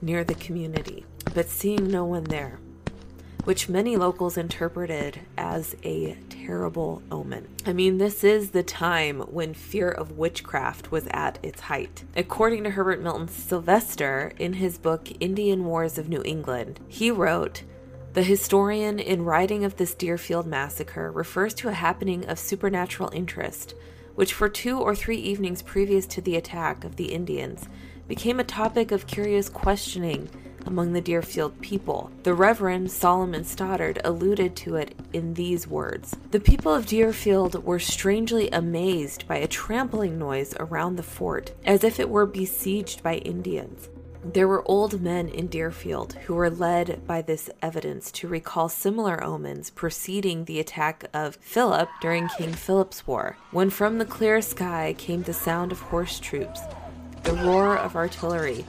near 0.00 0.24
the 0.24 0.34
community, 0.34 1.04
but 1.34 1.48
seeing 1.48 1.88
no 1.88 2.04
one 2.04 2.24
there, 2.24 2.58
which 3.44 3.68
many 3.68 3.96
locals 3.96 4.36
interpreted 4.36 5.20
as 5.36 5.76
a 5.84 6.16
terrible 6.30 7.02
omen. 7.10 7.48
I 7.66 7.72
mean, 7.72 7.98
this 7.98 8.24
is 8.24 8.50
the 8.50 8.62
time 8.62 9.20
when 9.20 9.54
fear 9.54 9.88
of 9.88 10.18
witchcraft 10.18 10.90
was 10.90 11.06
at 11.10 11.38
its 11.42 11.60
height. 11.60 12.04
According 12.16 12.64
to 12.64 12.70
Herbert 12.70 13.00
Milton 13.00 13.28
Sylvester, 13.28 14.32
in 14.38 14.54
his 14.54 14.78
book 14.78 15.08
Indian 15.20 15.64
Wars 15.64 15.98
of 15.98 16.08
New 16.08 16.22
England, 16.24 16.80
he 16.88 17.10
wrote, 17.10 17.62
the 18.14 18.22
historian, 18.22 18.98
in 18.98 19.24
writing 19.24 19.64
of 19.64 19.76
this 19.76 19.94
Deerfield 19.94 20.46
massacre, 20.46 21.10
refers 21.10 21.54
to 21.54 21.68
a 21.68 21.72
happening 21.72 22.26
of 22.26 22.38
supernatural 22.38 23.10
interest, 23.12 23.74
which 24.14 24.32
for 24.32 24.48
two 24.48 24.80
or 24.80 24.94
three 24.94 25.18
evenings 25.18 25.62
previous 25.62 26.06
to 26.06 26.20
the 26.20 26.36
attack 26.36 26.84
of 26.84 26.96
the 26.96 27.12
Indians 27.12 27.68
became 28.08 28.40
a 28.40 28.44
topic 28.44 28.90
of 28.90 29.06
curious 29.06 29.48
questioning 29.48 30.28
among 30.66 30.92
the 30.92 31.00
Deerfield 31.00 31.60
people. 31.60 32.10
The 32.24 32.34
Reverend 32.34 32.90
Solomon 32.90 33.44
Stoddard 33.44 34.00
alluded 34.04 34.56
to 34.56 34.76
it 34.76 34.94
in 35.12 35.34
these 35.34 35.66
words 35.66 36.16
The 36.30 36.40
people 36.40 36.74
of 36.74 36.86
Deerfield 36.86 37.64
were 37.64 37.78
strangely 37.78 38.50
amazed 38.50 39.28
by 39.28 39.36
a 39.36 39.46
trampling 39.46 40.18
noise 40.18 40.54
around 40.58 40.96
the 40.96 41.02
fort, 41.02 41.52
as 41.64 41.84
if 41.84 42.00
it 42.00 42.10
were 42.10 42.26
besieged 42.26 43.02
by 43.02 43.16
Indians. 43.16 43.88
There 44.34 44.46
were 44.46 44.68
old 44.68 45.00
men 45.00 45.30
in 45.30 45.46
Deerfield 45.46 46.12
who 46.12 46.34
were 46.34 46.50
led 46.50 47.06
by 47.06 47.22
this 47.22 47.48
evidence 47.62 48.10
to 48.12 48.28
recall 48.28 48.68
similar 48.68 49.24
omens 49.24 49.70
preceding 49.70 50.44
the 50.44 50.60
attack 50.60 51.06
of 51.14 51.36
Philip 51.36 51.88
during 52.02 52.28
King 52.28 52.52
Philip's 52.52 53.06
War, 53.06 53.38
when 53.52 53.70
from 53.70 53.96
the 53.96 54.04
clear 54.04 54.42
sky 54.42 54.94
came 54.98 55.22
the 55.22 55.32
sound 55.32 55.72
of 55.72 55.80
horse 55.80 56.20
troops 56.20 56.60
the 57.22 57.32
roar 57.32 57.78
of 57.78 57.96
artillery, 57.96 58.66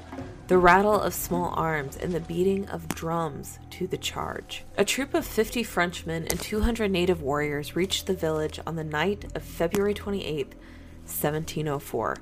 the 0.48 0.58
rattle 0.58 0.98
of 0.98 1.14
small 1.14 1.54
arms, 1.56 1.98
and 1.98 2.14
the 2.14 2.22
beating 2.22 2.66
of 2.70 2.88
drums 2.88 3.60
to 3.72 3.86
the 3.86 3.98
charge. 3.98 4.64
A 4.78 4.86
troop 4.86 5.14
of 5.14 5.26
50 5.26 5.64
Frenchmen 5.64 6.26
and 6.30 6.40
200 6.40 6.90
native 6.90 7.22
warriors 7.22 7.76
reached 7.76 8.08
the 8.08 8.14
village 8.14 8.62
on 8.66 8.78
the 8.78 8.84
night 8.86 9.26
of 9.36 9.44
February 9.44 9.94
28, 9.94 10.56
1704, 11.04 12.16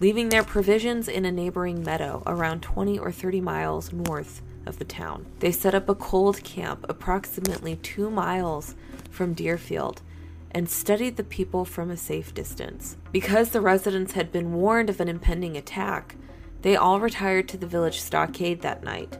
leaving 0.00 0.28
their 0.28 0.44
provisions 0.44 1.08
in 1.08 1.24
a 1.24 1.32
neighboring 1.32 1.82
meadow 1.82 2.22
around 2.26 2.62
20 2.62 2.98
or 2.98 3.10
30 3.10 3.40
miles 3.40 3.92
north 3.92 4.42
of 4.66 4.78
the 4.78 4.84
town. 4.84 5.24
They 5.38 5.52
set 5.52 5.74
up 5.74 5.88
a 5.88 5.94
cold 5.94 6.42
camp 6.42 6.84
approximately 6.88 7.76
two 7.76 8.10
miles 8.10 8.74
from 9.10 9.32
Deerfield 9.32 10.02
and 10.50 10.68
studied 10.68 11.16
the 11.16 11.24
people 11.24 11.64
from 11.64 11.90
a 11.90 11.96
safe 11.96 12.34
distance. 12.34 12.96
Because 13.12 13.50
the 13.50 13.60
residents 13.60 14.12
had 14.12 14.32
been 14.32 14.54
warned 14.54 14.90
of 14.90 15.00
an 15.00 15.08
impending 15.08 15.56
attack, 15.56 16.16
they 16.62 16.76
all 16.76 17.00
retired 17.00 17.48
to 17.48 17.56
the 17.56 17.66
village 17.66 18.00
stockade 18.00 18.62
that 18.62 18.82
night, 18.82 19.18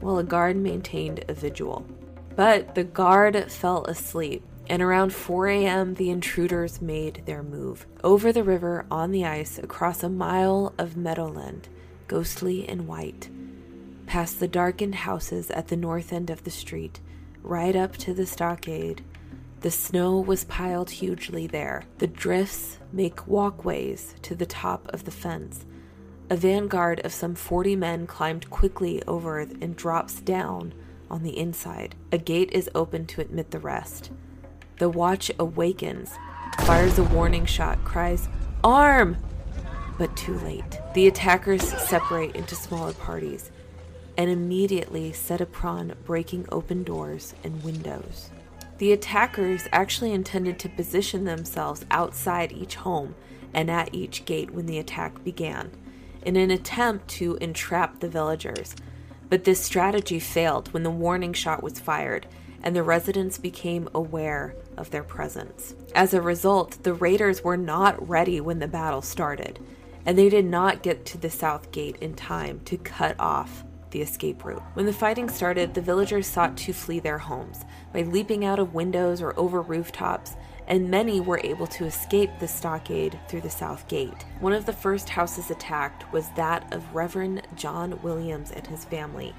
while 0.00 0.18
a 0.18 0.24
guard 0.24 0.56
maintained 0.56 1.24
a 1.28 1.34
vigil. 1.34 1.86
But 2.36 2.74
the 2.74 2.84
guard 2.84 3.50
fell 3.50 3.84
asleep, 3.84 4.44
and 4.68 4.82
around 4.82 5.12
4 5.12 5.48
a.m., 5.48 5.94
the 5.94 6.10
intruders 6.10 6.80
made 6.80 7.22
their 7.26 7.42
move. 7.42 7.86
Over 8.04 8.32
the 8.32 8.44
river, 8.44 8.86
on 8.90 9.10
the 9.10 9.24
ice, 9.24 9.58
across 9.58 10.02
a 10.02 10.08
mile 10.08 10.74
of 10.78 10.96
meadowland, 10.96 11.68
ghostly 12.06 12.68
and 12.68 12.86
white, 12.86 13.30
past 14.06 14.40
the 14.40 14.48
darkened 14.48 14.94
houses 14.94 15.50
at 15.50 15.68
the 15.68 15.76
north 15.76 16.12
end 16.12 16.30
of 16.30 16.44
the 16.44 16.50
street, 16.50 17.00
right 17.42 17.74
up 17.74 17.96
to 17.98 18.14
the 18.14 18.26
stockade, 18.26 19.02
the 19.60 19.70
snow 19.72 20.20
was 20.20 20.44
piled 20.44 20.90
hugely 20.90 21.48
there. 21.48 21.82
The 21.98 22.06
drifts 22.06 22.78
make 22.92 23.26
walkways 23.26 24.14
to 24.22 24.36
the 24.36 24.46
top 24.46 24.86
of 24.92 25.04
the 25.04 25.10
fence. 25.10 25.66
A 26.30 26.36
vanguard 26.36 27.00
of 27.00 27.12
some 27.12 27.34
40 27.34 27.74
men 27.74 28.06
climbed 28.06 28.50
quickly 28.50 29.02
over 29.06 29.40
and 29.40 29.74
drops 29.74 30.20
down 30.20 30.74
on 31.10 31.24
the 31.24 31.36
inside. 31.36 31.96
A 32.12 32.18
gate 32.18 32.50
is 32.52 32.70
opened 32.74 33.08
to 33.10 33.20
admit 33.20 33.50
the 33.50 33.58
rest. 33.58 34.12
The 34.78 34.88
watch 34.88 35.30
awakens, 35.38 36.12
fires 36.60 36.98
a 36.98 37.02
warning 37.02 37.46
shot, 37.46 37.84
cries, 37.84 38.28
Arm! 38.62 39.16
But 39.98 40.16
too 40.16 40.38
late. 40.38 40.78
The 40.94 41.08
attackers 41.08 41.62
separate 41.62 42.36
into 42.36 42.54
smaller 42.54 42.92
parties 42.92 43.50
and 44.16 44.30
immediately 44.30 45.12
set 45.12 45.40
upon 45.40 45.94
breaking 46.04 46.46
open 46.52 46.84
doors 46.84 47.34
and 47.42 47.62
windows. 47.64 48.30
The 48.78 48.92
attackers 48.92 49.66
actually 49.72 50.12
intended 50.12 50.58
to 50.60 50.68
position 50.68 51.24
themselves 51.24 51.84
outside 51.90 52.52
each 52.52 52.76
home 52.76 53.16
and 53.52 53.70
at 53.70 53.92
each 53.92 54.24
gate 54.24 54.52
when 54.52 54.66
the 54.66 54.78
attack 54.78 55.24
began, 55.24 55.72
in 56.22 56.36
an 56.36 56.50
attempt 56.50 57.08
to 57.08 57.36
entrap 57.40 57.98
the 57.98 58.08
villagers. 58.08 58.76
But 59.28 59.44
this 59.44 59.62
strategy 59.62 60.18
failed 60.18 60.72
when 60.72 60.82
the 60.82 60.90
warning 60.90 61.32
shot 61.32 61.62
was 61.62 61.80
fired 61.80 62.26
and 62.62 62.74
the 62.74 62.82
residents 62.82 63.38
became 63.38 63.88
aware 63.94 64.54
of 64.76 64.90
their 64.90 65.04
presence. 65.04 65.74
As 65.94 66.12
a 66.14 66.20
result, 66.20 66.82
the 66.82 66.94
raiders 66.94 67.42
were 67.44 67.56
not 67.56 68.08
ready 68.08 68.40
when 68.40 68.58
the 68.58 68.66
battle 68.66 69.02
started, 69.02 69.58
and 70.04 70.18
they 70.18 70.28
did 70.28 70.44
not 70.44 70.82
get 70.82 71.04
to 71.06 71.18
the 71.18 71.30
south 71.30 71.70
gate 71.70 71.96
in 72.00 72.14
time 72.14 72.60
to 72.64 72.76
cut 72.76 73.14
off 73.18 73.64
the 73.90 74.02
escape 74.02 74.44
route. 74.44 74.62
When 74.74 74.86
the 74.86 74.92
fighting 74.92 75.28
started, 75.28 75.72
the 75.72 75.80
villagers 75.80 76.26
sought 76.26 76.56
to 76.58 76.72
flee 76.72 76.98
their 76.98 77.18
homes 77.18 77.64
by 77.92 78.02
leaping 78.02 78.44
out 78.44 78.58
of 78.58 78.74
windows 78.74 79.22
or 79.22 79.38
over 79.38 79.62
rooftops, 79.62 80.36
and 80.68 80.90
many 80.90 81.18
were 81.18 81.40
able 81.42 81.66
to 81.66 81.86
escape 81.86 82.30
the 82.38 82.46
stockade 82.46 83.18
through 83.26 83.40
the 83.40 83.50
south 83.50 83.88
gate. 83.88 84.26
One 84.38 84.52
of 84.52 84.66
the 84.66 84.72
first 84.72 85.08
houses 85.08 85.50
attacked 85.50 86.12
was 86.12 86.28
that 86.36 86.72
of 86.72 86.94
Reverend 86.94 87.42
John 87.56 88.00
Williams 88.02 88.50
and 88.50 88.66
his 88.66 88.84
family. 88.84 89.34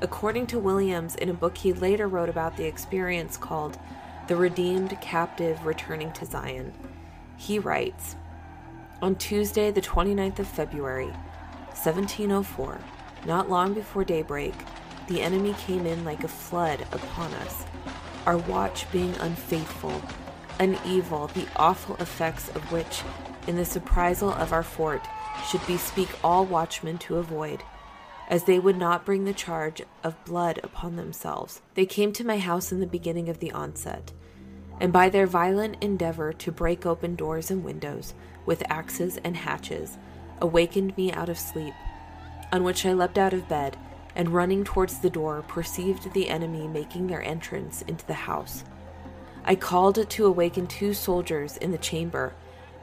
According 0.00 0.48
to 0.48 0.58
Williams, 0.58 1.14
in 1.14 1.28
a 1.28 1.34
book 1.34 1.56
he 1.56 1.72
later 1.72 2.08
wrote 2.08 2.28
about 2.28 2.56
the 2.56 2.66
experience 2.66 3.36
called 3.36 3.78
The 4.26 4.36
Redeemed 4.36 5.00
Captive 5.00 5.64
Returning 5.64 6.12
to 6.12 6.26
Zion, 6.26 6.74
he 7.36 7.60
writes 7.60 8.16
On 9.00 9.14
Tuesday, 9.14 9.70
the 9.70 9.80
29th 9.80 10.40
of 10.40 10.48
February, 10.48 11.12
1704, 11.68 12.80
not 13.24 13.48
long 13.48 13.72
before 13.72 14.04
daybreak, 14.04 14.54
the 15.06 15.22
enemy 15.22 15.54
came 15.64 15.86
in 15.86 16.04
like 16.04 16.24
a 16.24 16.28
flood 16.28 16.84
upon 16.90 17.32
us, 17.34 17.64
our 18.26 18.38
watch 18.38 18.90
being 18.90 19.14
unfaithful, 19.20 20.02
an 20.58 20.78
evil, 20.84 21.28
the 21.28 21.46
awful 21.56 21.96
effects 21.96 22.48
of 22.50 22.72
which, 22.72 23.02
in 23.46 23.56
the 23.56 23.64
surprisal 23.64 24.32
of 24.32 24.52
our 24.52 24.62
fort, 24.62 25.06
should 25.48 25.66
bespeak 25.66 26.08
all 26.24 26.44
watchmen 26.44 26.98
to 26.98 27.16
avoid, 27.16 27.62
as 28.28 28.44
they 28.44 28.58
would 28.58 28.76
not 28.76 29.04
bring 29.04 29.24
the 29.24 29.34
charge 29.34 29.82
of 30.02 30.24
blood 30.24 30.58
upon 30.62 30.96
themselves. 30.96 31.60
They 31.74 31.86
came 31.86 32.12
to 32.14 32.26
my 32.26 32.38
house 32.38 32.72
in 32.72 32.80
the 32.80 32.86
beginning 32.86 33.28
of 33.28 33.38
the 33.38 33.52
onset, 33.52 34.12
and 34.80 34.92
by 34.92 35.08
their 35.08 35.26
violent 35.26 35.76
endeavor 35.82 36.32
to 36.32 36.52
break 36.52 36.84
open 36.84 37.14
doors 37.14 37.50
and 37.50 37.64
windows 37.64 38.14
with 38.44 38.62
axes 38.70 39.18
and 39.24 39.36
hatches, 39.36 39.98
awakened 40.40 40.96
me 40.96 41.12
out 41.12 41.28
of 41.28 41.38
sleep 41.38 41.74
on 42.52 42.64
which 42.64 42.86
I 42.86 42.92
leapt 42.92 43.18
out 43.18 43.32
of 43.32 43.48
bed 43.48 43.76
and 44.14 44.30
running 44.30 44.64
towards 44.64 44.98
the 44.98 45.10
door 45.10 45.42
perceived 45.46 46.12
the 46.12 46.28
enemy 46.28 46.66
making 46.68 47.06
their 47.06 47.22
entrance 47.22 47.82
into 47.82 48.06
the 48.06 48.14
house. 48.14 48.64
I 49.48 49.54
called 49.54 50.10
to 50.10 50.26
awaken 50.26 50.66
two 50.66 50.92
soldiers 50.92 51.56
in 51.56 51.70
the 51.70 51.78
chamber 51.78 52.34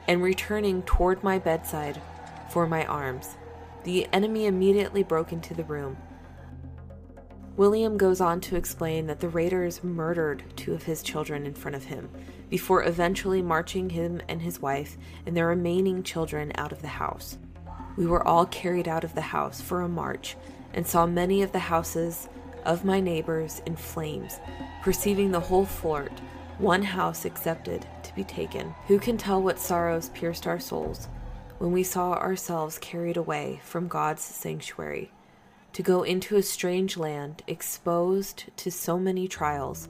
and 0.08 0.22
returning 0.22 0.82
toward 0.82 1.22
my 1.22 1.38
bedside 1.38 2.00
for 2.48 2.66
my 2.66 2.86
arms. 2.86 3.36
The 3.82 4.06
enemy 4.14 4.46
immediately 4.46 5.02
broke 5.02 5.30
into 5.30 5.52
the 5.52 5.64
room. 5.64 5.98
William 7.58 7.98
goes 7.98 8.18
on 8.18 8.40
to 8.40 8.56
explain 8.56 9.06
that 9.08 9.20
the 9.20 9.28
raiders 9.28 9.84
murdered 9.84 10.42
two 10.56 10.72
of 10.72 10.84
his 10.84 11.02
children 11.02 11.44
in 11.44 11.52
front 11.52 11.76
of 11.76 11.84
him 11.84 12.08
before 12.48 12.82
eventually 12.82 13.42
marching 13.42 13.90
him 13.90 14.22
and 14.26 14.40
his 14.40 14.62
wife 14.62 14.96
and 15.26 15.36
their 15.36 15.48
remaining 15.48 16.02
children 16.02 16.50
out 16.56 16.72
of 16.72 16.80
the 16.80 16.88
house. 16.88 17.36
We 17.96 18.06
were 18.06 18.26
all 18.26 18.46
carried 18.46 18.88
out 18.88 19.04
of 19.04 19.14
the 19.14 19.20
house 19.20 19.60
for 19.60 19.82
a 19.82 19.88
march 19.88 20.34
and 20.72 20.86
saw 20.86 21.04
many 21.04 21.42
of 21.42 21.52
the 21.52 21.58
houses 21.58 22.28
of 22.64 22.86
my 22.86 23.00
neighbors 23.00 23.60
in 23.66 23.76
flames, 23.76 24.40
perceiving 24.82 25.30
the 25.30 25.40
whole 25.40 25.66
fort, 25.66 26.20
one 26.58 26.82
house 26.82 27.24
accepted 27.24 27.86
to 28.02 28.14
be 28.14 28.24
taken. 28.24 28.74
Who 28.86 28.98
can 28.98 29.16
tell 29.16 29.42
what 29.42 29.58
sorrows 29.58 30.08
pierced 30.10 30.46
our 30.46 30.60
souls 30.60 31.08
when 31.58 31.72
we 31.72 31.82
saw 31.82 32.12
ourselves 32.12 32.78
carried 32.78 33.16
away 33.16 33.60
from 33.64 33.88
God's 33.88 34.22
sanctuary? 34.22 35.10
to 35.74 35.82
go 35.82 36.04
into 36.04 36.36
a 36.36 36.42
strange 36.42 36.96
land 36.96 37.42
exposed 37.48 38.44
to 38.56 38.70
so 38.70 38.96
many 38.96 39.26
trials, 39.26 39.88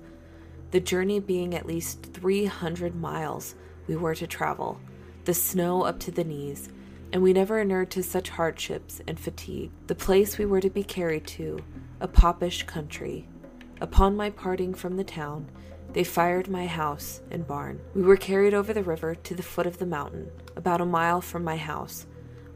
the 0.71 0.81
journey 0.81 1.21
being 1.21 1.55
at 1.55 1.67
least 1.67 2.03
300 2.15 2.95
miles 2.95 3.55
we 3.87 3.95
were 3.95 4.15
to 4.15 4.27
travel, 4.27 4.81
the 5.27 5.35
snow 5.35 5.83
up 5.83 6.01
to 6.01 6.11
the 6.11 6.25
knees, 6.25 6.71
and 7.13 7.23
we 7.23 7.35
never 7.35 7.61
inured 7.61 7.91
to 7.91 8.03
such 8.03 8.31
hardships 8.31 9.03
and 9.07 9.21
fatigue. 9.21 9.71
The 9.87 9.95
place 9.95 10.39
we 10.39 10.47
were 10.47 10.63
to 10.63 10.71
be 10.71 10.83
carried 10.83 11.27
to, 11.29 11.63
a 12.01 12.09
popish 12.09 12.63
country. 12.63 13.29
Upon 13.83 14.17
my 14.17 14.31
parting 14.31 14.73
from 14.73 14.97
the 14.97 15.05
town, 15.05 15.51
they 15.95 16.05
fired 16.05 16.49
my 16.49 16.67
house 16.67 17.23
and 17.31 17.47
barn. 17.47 17.81
We 17.95 18.03
were 18.03 18.17
carried 18.17 18.53
over 18.53 18.73
the 18.73 18.83
river 18.83 19.15
to 19.15 19.35
the 19.35 19.43
foot 19.43 19.67
of 19.67 19.79
the 19.79 19.87
mountain, 19.87 20.31
about 20.57 20.81
a 20.81 20.87
mile 20.87 21.21
from 21.21 21.45
my 21.45 21.57
house, 21.57 22.07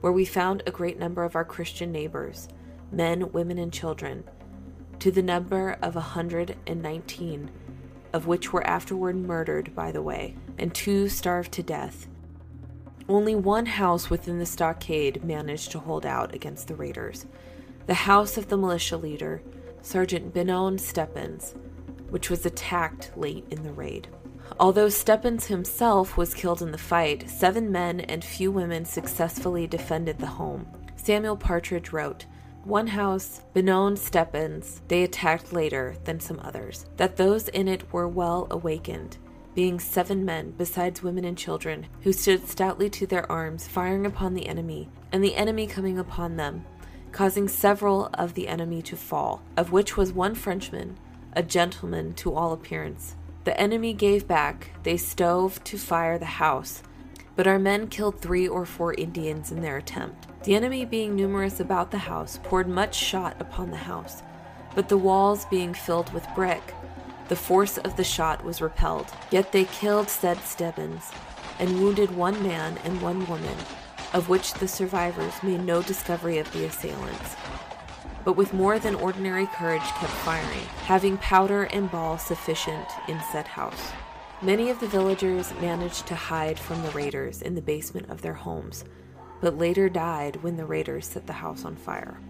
where 0.00 0.12
we 0.12 0.24
found 0.24 0.62
a 0.66 0.72
great 0.72 0.98
number 0.98 1.24
of 1.24 1.34
our 1.34 1.44
Christian 1.44 1.90
neighbors 1.90 2.48
men, 2.90 3.30
women, 3.32 3.58
and 3.58 3.72
children, 3.72 4.24
to 4.98 5.10
the 5.10 5.22
number 5.22 5.76
of 5.82 5.94
a 5.94 6.00
119, 6.00 7.50
of 8.12 8.26
which 8.26 8.52
were 8.52 8.66
afterward 8.66 9.14
murdered 9.14 9.74
by 9.74 9.92
the 9.92 10.02
way, 10.02 10.34
and 10.58 10.74
two 10.74 11.08
starved 11.08 11.52
to 11.52 11.62
death. 11.62 12.08
Only 13.08 13.34
one 13.34 13.66
house 13.66 14.10
within 14.10 14.38
the 14.38 14.46
stockade 14.46 15.22
managed 15.22 15.70
to 15.72 15.78
hold 15.78 16.04
out 16.04 16.34
against 16.34 16.68
the 16.68 16.74
raiders 16.74 17.26
the 17.86 17.94
house 17.94 18.36
of 18.36 18.48
the 18.48 18.56
militia 18.56 18.98
leader, 18.98 19.40
Sergeant 19.80 20.34
Benon 20.34 20.76
Stebbins, 20.76 21.54
which 22.10 22.30
was 22.30 22.46
attacked 22.46 23.10
late 23.16 23.44
in 23.50 23.62
the 23.62 23.72
raid. 23.72 24.08
Although 24.58 24.88
Stebbins 24.88 25.46
himself 25.46 26.16
was 26.16 26.34
killed 26.34 26.62
in 26.62 26.72
the 26.72 26.78
fight, 26.78 27.28
seven 27.28 27.70
men 27.70 28.00
and 28.00 28.24
few 28.24 28.50
women 28.50 28.84
successfully 28.84 29.66
defended 29.66 30.18
the 30.18 30.26
home. 30.26 30.66
Samuel 30.96 31.36
Partridge 31.36 31.92
wrote, 31.92 32.26
one 32.64 32.88
house, 32.88 33.42
Benon 33.54 33.96
Stebbins, 33.96 34.82
they 34.88 35.02
attacked 35.02 35.52
later 35.52 35.94
than 36.04 36.20
some 36.20 36.40
others, 36.42 36.86
that 36.96 37.16
those 37.16 37.48
in 37.48 37.66
it 37.66 37.92
were 37.92 38.08
well 38.08 38.46
awakened, 38.50 39.16
being 39.54 39.80
seven 39.80 40.24
men, 40.24 40.52
besides 40.58 41.02
women 41.02 41.24
and 41.24 41.38
children, 41.38 41.86
who 42.02 42.12
stood 42.12 42.46
stoutly 42.46 42.90
to 42.90 43.06
their 43.06 43.30
arms, 43.30 43.66
firing 43.66 44.04
upon 44.04 44.34
the 44.34 44.46
enemy, 44.46 44.88
and 45.12 45.24
the 45.24 45.34
enemy 45.34 45.66
coming 45.66 45.98
upon 45.98 46.36
them, 46.36 46.64
causing 47.10 47.48
several 47.48 48.10
of 48.14 48.34
the 48.34 48.48
enemy 48.48 48.82
to 48.82 48.96
fall, 48.96 49.42
of 49.56 49.72
which 49.72 49.96
was 49.96 50.12
one 50.12 50.34
Frenchman, 50.34 50.98
a 51.32 51.42
gentleman 51.42 52.14
to 52.14 52.34
all 52.34 52.52
appearance. 52.52 53.14
The 53.44 53.58
enemy 53.58 53.92
gave 53.92 54.28
back, 54.28 54.72
they 54.82 54.96
stove 54.96 55.62
to 55.64 55.78
fire 55.78 56.18
the 56.18 56.26
house, 56.26 56.82
but 57.36 57.46
our 57.46 57.58
men 57.58 57.86
killed 57.86 58.20
three 58.20 58.48
or 58.48 58.66
four 58.66 58.94
Indians 58.94 59.52
in 59.52 59.62
their 59.62 59.76
attempt. 59.76 60.26
The 60.44 60.54
enemy, 60.54 60.84
being 60.84 61.14
numerous 61.14 61.60
about 61.60 61.90
the 61.90 61.98
house, 61.98 62.38
poured 62.42 62.68
much 62.68 62.94
shot 62.94 63.36
upon 63.40 63.70
the 63.70 63.76
house, 63.76 64.22
but 64.74 64.88
the 64.88 64.98
walls 64.98 65.44
being 65.46 65.74
filled 65.74 66.12
with 66.12 66.26
brick, 66.34 66.74
the 67.28 67.36
force 67.36 67.78
of 67.78 67.96
the 67.96 68.04
shot 68.04 68.44
was 68.44 68.60
repelled. 68.60 69.06
Yet 69.30 69.52
they 69.52 69.64
killed 69.64 70.08
said 70.08 70.38
Stebbins, 70.44 71.10
and 71.58 71.80
wounded 71.80 72.14
one 72.14 72.42
man 72.42 72.78
and 72.84 73.00
one 73.02 73.26
woman, 73.26 73.56
of 74.12 74.28
which 74.28 74.54
the 74.54 74.68
survivors 74.68 75.42
made 75.42 75.64
no 75.64 75.82
discovery 75.82 76.38
of 76.38 76.50
the 76.52 76.64
assailants, 76.64 77.36
but 78.24 78.36
with 78.36 78.52
more 78.52 78.78
than 78.78 78.94
ordinary 78.94 79.46
courage 79.46 79.82
kept 79.82 80.12
firing, 80.12 80.66
having 80.84 81.16
powder 81.18 81.64
and 81.64 81.90
ball 81.90 82.18
sufficient 82.18 82.88
in 83.08 83.20
said 83.32 83.46
house. 83.46 83.92
Many 84.40 84.70
of 84.70 84.78
the 84.78 84.86
villagers 84.86 85.52
managed 85.60 86.06
to 86.06 86.14
hide 86.14 86.58
from 86.58 86.82
the 86.82 86.90
raiders 86.90 87.42
in 87.42 87.54
the 87.54 87.62
basement 87.62 88.08
of 88.08 88.22
their 88.22 88.34
homes, 88.34 88.84
but 89.40 89.58
later 89.58 89.88
died 89.88 90.36
when 90.42 90.56
the 90.56 90.64
raiders 90.64 91.06
set 91.06 91.26
the 91.26 91.32
house 91.32 91.64
on 91.64 91.76
fire. 91.76 92.20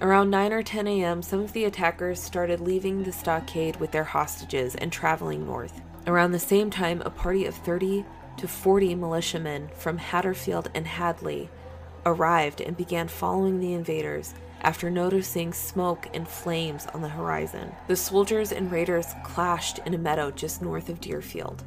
Around 0.00 0.30
9 0.30 0.52
or 0.52 0.62
10 0.64 0.88
a.m., 0.88 1.22
some 1.22 1.40
of 1.40 1.52
the 1.52 1.64
attackers 1.64 2.20
started 2.20 2.58
leaving 2.58 3.04
the 3.04 3.12
stockade 3.12 3.76
with 3.76 3.92
their 3.92 4.02
hostages 4.02 4.74
and 4.74 4.90
traveling 4.90 5.46
north. 5.46 5.80
Around 6.08 6.32
the 6.32 6.40
same 6.40 6.70
time, 6.70 7.00
a 7.02 7.10
party 7.10 7.44
of 7.46 7.54
30 7.54 8.04
to 8.38 8.48
40 8.48 8.96
militiamen 8.96 9.68
from 9.76 9.98
Hatfield 9.98 10.68
and 10.74 10.86
Hadley 10.86 11.48
arrived 12.04 12.60
and 12.60 12.76
began 12.76 13.06
following 13.06 13.60
the 13.60 13.74
invaders 13.74 14.34
after 14.62 14.90
noticing 14.90 15.52
smoke 15.52 16.08
and 16.14 16.26
flames 16.26 16.86
on 16.94 17.02
the 17.02 17.08
horizon. 17.08 17.72
The 17.88 17.96
soldiers 17.96 18.52
and 18.52 18.72
raiders 18.72 19.06
clashed 19.22 19.78
in 19.84 19.94
a 19.94 19.98
meadow 19.98 20.30
just 20.30 20.62
north 20.62 20.88
of 20.88 21.00
Deerfield, 21.00 21.62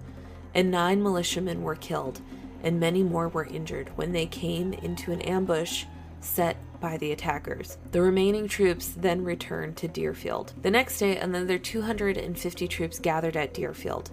and 0.53 0.71
nine 0.71 1.03
militiamen 1.03 1.61
were 1.61 1.75
killed 1.75 2.21
and 2.65 2.79
many 2.79 3.03
more 3.03 3.29
were 3.29 3.45
injured 3.45 3.91
when 3.95 4.11
they 4.11 4.25
came 4.25 4.73
into 4.73 5.11
an 5.11 5.21
ambush 5.21 5.85
set 6.19 6.57
by 6.81 6.97
the 6.97 7.11
attackers. 7.11 7.77
The 7.91 8.01
remaining 8.01 8.47
troops 8.47 8.89
then 8.89 9.23
returned 9.23 9.77
to 9.77 9.87
Deerfield. 9.87 10.53
The 10.63 10.71
next 10.71 10.97
day, 10.97 11.17
another 11.17 11.59
250 11.59 12.67
troops 12.67 12.99
gathered 12.99 13.37
at 13.37 13.53
Deerfield, 13.53 14.11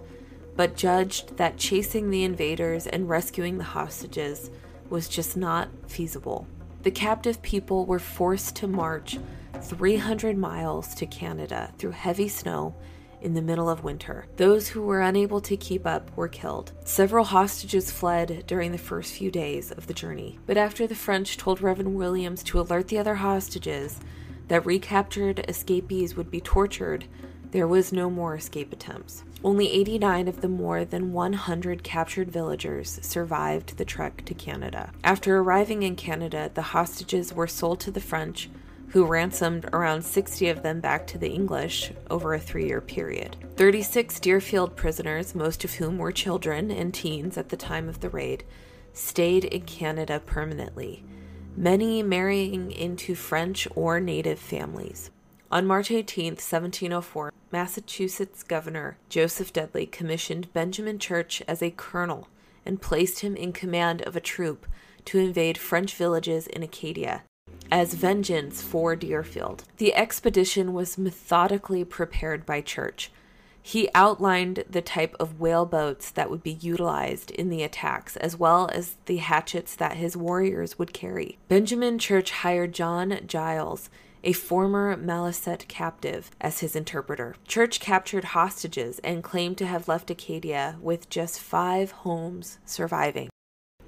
but 0.55 0.75
judged 0.75 1.37
that 1.37 1.57
chasing 1.57 2.11
the 2.11 2.23
invaders 2.23 2.85
and 2.85 3.09
rescuing 3.09 3.57
the 3.57 3.63
hostages 3.63 4.51
was 4.89 5.09
just 5.09 5.35
not 5.35 5.69
feasible. 5.87 6.47
The 6.83 6.91
captive 6.91 7.41
people 7.41 7.85
were 7.85 7.97
forced 7.97 8.57
to 8.57 8.67
march 8.67 9.17
300 9.61 10.37
miles 10.37 10.93
to 10.95 11.05
Canada 11.05 11.71
through 11.77 11.91
heavy 11.91 12.27
snow 12.27 12.75
in 13.21 13.35
the 13.35 13.41
middle 13.41 13.69
of 13.69 13.85
winter. 13.85 14.25
Those 14.35 14.67
who 14.67 14.81
were 14.81 14.99
unable 14.99 15.39
to 15.39 15.55
keep 15.55 15.87
up 15.87 16.11
were 16.17 16.27
killed. 16.27 16.73
Several 16.83 17.23
hostages 17.23 17.89
fled 17.89 18.43
during 18.47 18.73
the 18.73 18.77
first 18.77 19.13
few 19.13 19.31
days 19.31 19.71
of 19.71 19.87
the 19.87 19.93
journey, 19.93 20.39
but 20.45 20.57
after 20.57 20.85
the 20.85 20.93
French 20.93 21.37
told 21.37 21.61
Reverend 21.61 21.95
Williams 21.95 22.43
to 22.43 22.59
alert 22.59 22.89
the 22.89 22.97
other 22.97 23.15
hostages 23.15 24.01
that 24.49 24.65
recaptured 24.65 25.45
escapees 25.47 26.17
would 26.17 26.29
be 26.29 26.41
tortured, 26.41 27.05
there 27.53 27.67
was 27.67 27.93
no 27.93 28.09
more 28.09 28.35
escape 28.35 28.73
attempts. 28.73 29.23
Only 29.43 29.71
89 29.71 30.27
of 30.27 30.41
the 30.41 30.47
more 30.49 30.83
than 30.83 31.13
100 31.13 31.83
captured 31.83 32.31
villagers 32.31 32.99
survived 33.03 33.77
the 33.77 33.85
trek 33.85 34.25
to 34.25 34.33
Canada. 34.33 34.89
After 35.03 35.37
arriving 35.37 35.83
in 35.83 35.95
Canada, 35.95 36.49
the 36.51 36.63
hostages 36.63 37.31
were 37.31 37.45
sold 37.45 37.79
to 37.81 37.91
the 37.91 38.01
French 38.01 38.49
who 38.87 39.05
ransomed 39.05 39.65
around 39.71 40.03
60 40.03 40.49
of 40.49 40.63
them 40.63 40.79
back 40.79 41.05
to 41.07 41.19
the 41.19 41.29
English 41.29 41.91
over 42.09 42.33
a 42.33 42.39
three 42.39 42.65
year 42.65 42.81
period. 42.81 43.37
36 43.55 44.19
Deerfield 44.19 44.75
prisoners, 44.75 45.35
most 45.35 45.63
of 45.63 45.75
whom 45.75 45.99
were 45.99 46.11
children 46.11 46.71
and 46.71 46.91
teens 46.91 47.37
at 47.37 47.49
the 47.49 47.57
time 47.57 47.87
of 47.87 47.99
the 47.99 48.09
raid, 48.09 48.43
stayed 48.93 49.45
in 49.45 49.61
Canada 49.61 50.19
permanently, 50.25 51.03
many 51.55 52.01
marrying 52.01 52.71
into 52.71 53.13
French 53.13 53.67
or 53.75 53.99
native 53.99 54.39
families. 54.39 55.11
On 55.53 55.67
March 55.67 55.91
18, 55.91 56.31
1704, 56.31 57.31
Massachusetts 57.51 58.41
Governor 58.41 58.97
Joseph 59.07 59.53
Dudley 59.53 59.85
commissioned 59.85 60.51
Benjamin 60.51 60.97
Church 60.97 61.43
as 61.47 61.61
a 61.61 61.69
colonel 61.69 62.27
and 62.65 62.81
placed 62.81 63.19
him 63.19 63.35
in 63.35 63.53
command 63.53 64.01
of 64.01 64.15
a 64.15 64.19
troop 64.19 64.65
to 65.05 65.19
invade 65.19 65.59
French 65.59 65.93
villages 65.93 66.47
in 66.47 66.63
Acadia 66.63 67.21
as 67.71 67.93
vengeance 67.93 68.63
for 68.63 68.95
Deerfield. 68.95 69.65
The 69.77 69.93
expedition 69.93 70.73
was 70.73 70.97
methodically 70.97 71.85
prepared 71.85 72.47
by 72.47 72.61
Church. 72.61 73.11
He 73.61 73.89
outlined 73.93 74.63
the 74.67 74.81
type 74.81 75.15
of 75.19 75.39
whaleboats 75.39 76.09
that 76.09 76.31
would 76.31 76.41
be 76.41 76.53
utilized 76.53 77.29
in 77.29 77.49
the 77.49 77.61
attacks, 77.61 78.17
as 78.17 78.35
well 78.35 78.71
as 78.73 78.97
the 79.05 79.17
hatchets 79.17 79.75
that 79.75 79.97
his 79.97 80.17
warriors 80.17 80.79
would 80.79 80.93
carry. 80.93 81.37
Benjamin 81.47 81.99
Church 81.99 82.31
hired 82.31 82.73
John 82.73 83.19
Giles, 83.27 83.91
a 84.23 84.33
former 84.33 84.95
Maliseet 84.95 85.67
captive, 85.67 86.31
as 86.39 86.59
his 86.59 86.75
interpreter. 86.75 87.35
Church 87.47 87.79
captured 87.79 88.23
hostages 88.23 88.99
and 88.99 89.23
claimed 89.23 89.57
to 89.57 89.65
have 89.65 89.87
left 89.87 90.09
Acadia 90.09 90.77
with 90.81 91.09
just 91.09 91.39
five 91.39 91.91
homes 91.91 92.59
surviving. 92.65 93.29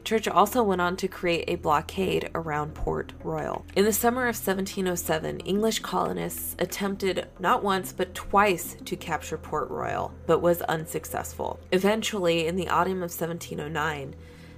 Church 0.06 0.28
also 0.28 0.62
went 0.62 0.82
on 0.82 0.96
to 0.98 1.08
create 1.08 1.46
a 1.48 1.56
blockade 1.56 2.30
around 2.36 2.76
Port 2.76 3.14
Royal. 3.24 3.66
In 3.76 3.86
the 3.86 3.92
summer 3.92 4.28
of 4.28 4.36
1707, 4.36 5.40
English 5.40 5.80
colonists 5.80 6.56
attempted 6.60 7.28
not 7.40 7.64
once 7.64 7.92
but 7.92 8.14
twice 8.14 8.78
to 8.86 8.96
capture 8.96 9.38
Port 9.38 9.68
Royal, 9.72 10.14
but 10.28 10.44
was 10.44 10.62
unsuccessful. 10.64 11.60
Eventually, 11.72 12.46
in 12.46 12.56
the 12.56 12.70
autumn 12.70 12.98
of 12.98 13.10
1709, 13.10 14.16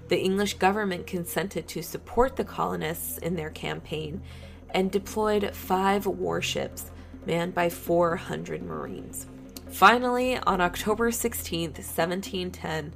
the 0.10 0.20
English 0.20 0.56
government 0.56 1.08
consented 1.08 1.66
to 1.70 1.82
support 1.82 2.36
the 2.36 2.44
colonists 2.44 3.18
in 3.18 3.36
their 3.36 3.50
campaign 3.50 4.22
and 4.72 4.92
deployed 4.92 5.56
five 5.56 6.06
warships 6.06 6.92
manned 7.26 7.54
by 7.54 7.70
400 7.70 8.64
Marines. 8.64 9.28
Finally, 9.70 10.38
on 10.40 10.62
October 10.62 11.12
16, 11.12 11.72
1710, 11.72 12.94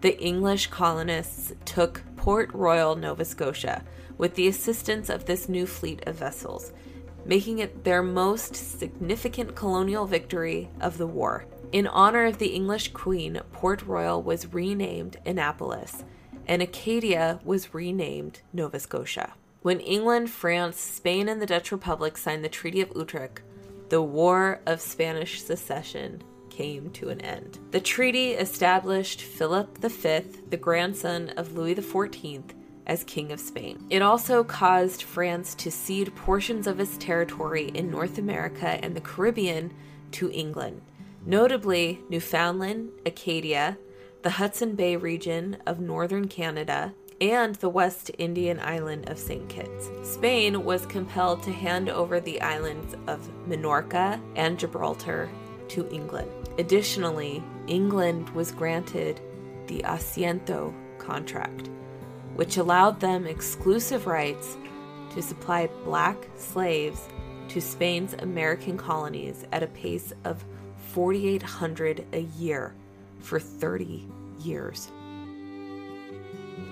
the 0.00 0.18
English 0.20 0.68
colonists 0.68 1.52
took 1.64 2.02
Port 2.16 2.52
Royal, 2.52 2.94
Nova 2.96 3.24
Scotia, 3.24 3.82
with 4.18 4.34
the 4.34 4.48
assistance 4.48 5.08
of 5.08 5.24
this 5.24 5.48
new 5.48 5.66
fleet 5.66 6.06
of 6.06 6.16
vessels, 6.16 6.72
making 7.24 7.58
it 7.58 7.84
their 7.84 8.02
most 8.02 8.54
significant 8.54 9.54
colonial 9.54 10.06
victory 10.06 10.68
of 10.80 10.98
the 10.98 11.06
war. 11.06 11.46
In 11.72 11.86
honor 11.86 12.26
of 12.26 12.38
the 12.38 12.48
English 12.48 12.92
Queen, 12.92 13.40
Port 13.52 13.82
Royal 13.82 14.22
was 14.22 14.52
renamed 14.52 15.18
Annapolis, 15.24 16.04
and 16.46 16.60
Acadia 16.62 17.40
was 17.44 17.74
renamed 17.74 18.40
Nova 18.52 18.80
Scotia. 18.80 19.34
When 19.62 19.80
England, 19.80 20.30
France, 20.30 20.80
Spain, 20.80 21.28
and 21.28 21.40
the 21.40 21.46
Dutch 21.46 21.70
Republic 21.70 22.16
signed 22.16 22.42
the 22.42 22.48
Treaty 22.48 22.80
of 22.80 22.92
Utrecht, 22.96 23.42
the 23.90 24.00
War 24.00 24.62
of 24.64 24.80
Spanish 24.80 25.42
Succession 25.42 26.22
came 26.48 26.88
to 26.92 27.10
an 27.10 27.20
end. 27.20 27.58
The 27.70 27.80
treaty 27.80 28.32
established 28.32 29.20
Philip 29.20 29.76
V, 29.76 30.20
the 30.48 30.56
grandson 30.56 31.30
of 31.36 31.54
Louis 31.54 31.74
XIV, 31.74 32.42
as 32.86 33.04
King 33.04 33.32
of 33.32 33.38
Spain. 33.40 33.84
It 33.90 34.00
also 34.00 34.42
caused 34.42 35.02
France 35.02 35.54
to 35.56 35.70
cede 35.70 36.16
portions 36.16 36.66
of 36.66 36.80
its 36.80 36.96
territory 36.96 37.68
in 37.74 37.90
North 37.90 38.16
America 38.16 38.78
and 38.82 38.94
the 38.96 39.02
Caribbean 39.02 39.74
to 40.12 40.30
England, 40.32 40.80
notably 41.26 42.00
Newfoundland, 42.08 42.88
Acadia, 43.04 43.76
the 44.22 44.30
Hudson 44.30 44.74
Bay 44.74 44.96
region 44.96 45.58
of 45.66 45.80
northern 45.80 46.28
Canada, 46.28 46.94
and 47.20 47.54
the 47.56 47.68
West 47.68 48.10
Indian 48.18 48.58
island 48.60 49.08
of 49.08 49.18
St. 49.18 49.46
Kitts. 49.48 49.90
Spain 50.02 50.64
was 50.64 50.86
compelled 50.86 51.42
to 51.42 51.52
hand 51.52 51.90
over 51.90 52.18
the 52.18 52.40
islands 52.40 52.94
of 53.06 53.28
Minorca 53.46 54.20
and 54.36 54.58
Gibraltar 54.58 55.28
to 55.68 55.88
England. 55.90 56.30
Additionally, 56.58 57.42
England 57.66 58.30
was 58.30 58.52
granted 58.52 59.20
the 59.66 59.82
Asiento 59.82 60.74
contract, 60.98 61.68
which 62.34 62.56
allowed 62.56 63.00
them 63.00 63.26
exclusive 63.26 64.06
rights 64.06 64.56
to 65.14 65.22
supply 65.22 65.68
black 65.84 66.16
slaves 66.36 67.08
to 67.48 67.60
Spain's 67.60 68.14
American 68.14 68.78
colonies 68.78 69.44
at 69.52 69.62
a 69.62 69.66
pace 69.68 70.12
of 70.24 70.44
4,800 70.92 72.06
a 72.12 72.20
year 72.20 72.74
for 73.20 73.38
30 73.38 74.06
years. 74.40 74.90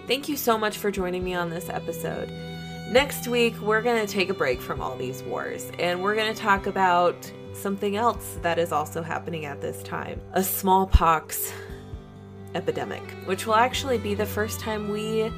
Thank 0.09 0.27
you 0.27 0.39
so 0.39 0.57
much 0.57 0.79
for 0.79 0.91
joining 0.91 1.23
me 1.23 1.35
on 1.35 1.51
this 1.51 1.69
episode. 1.69 2.31
Next 2.89 3.29
week, 3.29 3.55
we're 3.61 3.83
going 3.83 4.05
to 4.07 4.11
take 4.11 4.31
a 4.31 4.35
break 4.35 4.59
from 4.59 4.81
all 4.81 4.97
these 4.97 5.23
wars 5.23 5.71
and 5.79 6.03
we're 6.03 6.15
going 6.15 6.35
to 6.35 6.41
talk 6.41 6.67
about 6.67 7.31
something 7.53 7.95
else 7.95 8.39
that 8.41 8.59
is 8.59 8.73
also 8.73 9.03
happening 9.03 9.45
at 9.45 9.61
this 9.61 9.83
time 9.83 10.19
a 10.33 10.43
smallpox 10.43 11.53
epidemic, 12.55 13.03
which 13.27 13.47
will 13.47 13.57
actually 13.57 13.99
be 13.99 14.15
the 14.15 14.25
first 14.25 14.61
time 14.61 14.89
we 14.89 15.31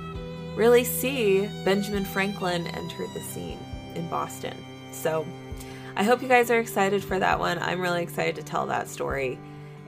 really 0.54 0.84
see 0.84 1.48
Benjamin 1.64 2.04
Franklin 2.04 2.68
enter 2.68 3.08
the 3.12 3.20
scene 3.20 3.58
in 3.96 4.08
Boston. 4.08 4.56
So 4.92 5.26
I 5.96 6.04
hope 6.04 6.22
you 6.22 6.28
guys 6.28 6.48
are 6.48 6.60
excited 6.60 7.02
for 7.02 7.18
that 7.18 7.40
one. 7.40 7.58
I'm 7.58 7.80
really 7.80 8.04
excited 8.04 8.36
to 8.36 8.44
tell 8.44 8.66
that 8.66 8.88
story. 8.88 9.36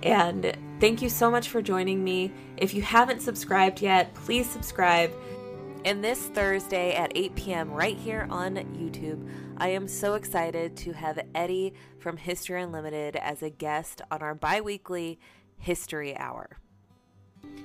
And 0.02 0.56
thank 0.82 1.00
you 1.00 1.08
so 1.08 1.30
much 1.30 1.48
for 1.48 1.62
joining 1.62 2.02
me. 2.02 2.32
If 2.56 2.74
you 2.74 2.82
haven't 2.82 3.22
subscribed 3.22 3.80
yet, 3.80 4.12
please 4.14 4.50
subscribe. 4.50 5.12
And 5.84 6.02
this 6.02 6.26
Thursday 6.26 6.96
at 6.96 7.12
8 7.14 7.36
p.m., 7.36 7.70
right 7.70 7.96
here 7.96 8.26
on 8.28 8.56
YouTube, 8.56 9.24
I 9.58 9.68
am 9.68 9.86
so 9.86 10.14
excited 10.14 10.76
to 10.78 10.92
have 10.92 11.20
Eddie 11.36 11.74
from 12.00 12.16
History 12.16 12.60
Unlimited 12.60 13.14
as 13.14 13.44
a 13.44 13.50
guest 13.50 14.02
on 14.10 14.22
our 14.22 14.34
bi 14.34 14.60
weekly 14.60 15.20
History 15.56 16.16
Hour. 16.16 16.58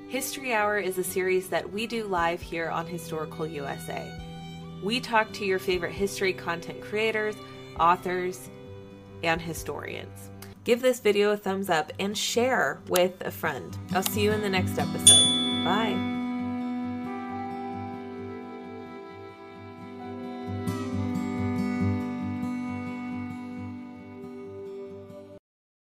History 0.07 0.53
Hour 0.53 0.77
is 0.77 0.99
a 0.99 1.03
series 1.03 1.49
that 1.49 1.73
we 1.73 1.87
do 1.87 2.03
live 2.03 2.39
here 2.39 2.69
on 2.69 2.85
Historical 2.85 3.47
USA. 3.47 4.11
We 4.83 4.99
talk 4.99 5.33
to 5.33 5.45
your 5.45 5.57
favorite 5.57 5.93
history 5.93 6.33
content 6.33 6.81
creators, 6.81 7.35
authors, 7.79 8.51
and 9.23 9.41
historians. 9.41 10.29
Give 10.67 10.81
this 10.81 10.99
video 10.99 11.31
a 11.31 11.37
thumbs 11.37 11.69
up 11.69 11.93
and 11.97 12.17
share 12.17 12.81
with 12.89 13.21
a 13.21 13.31
friend. 13.31 13.77
I'll 13.93 14.03
see 14.03 14.19
you 14.19 14.33
in 14.33 14.41
the 14.41 14.49
next 14.49 14.77
episode. 14.77 15.63
Bye. 15.63 16.16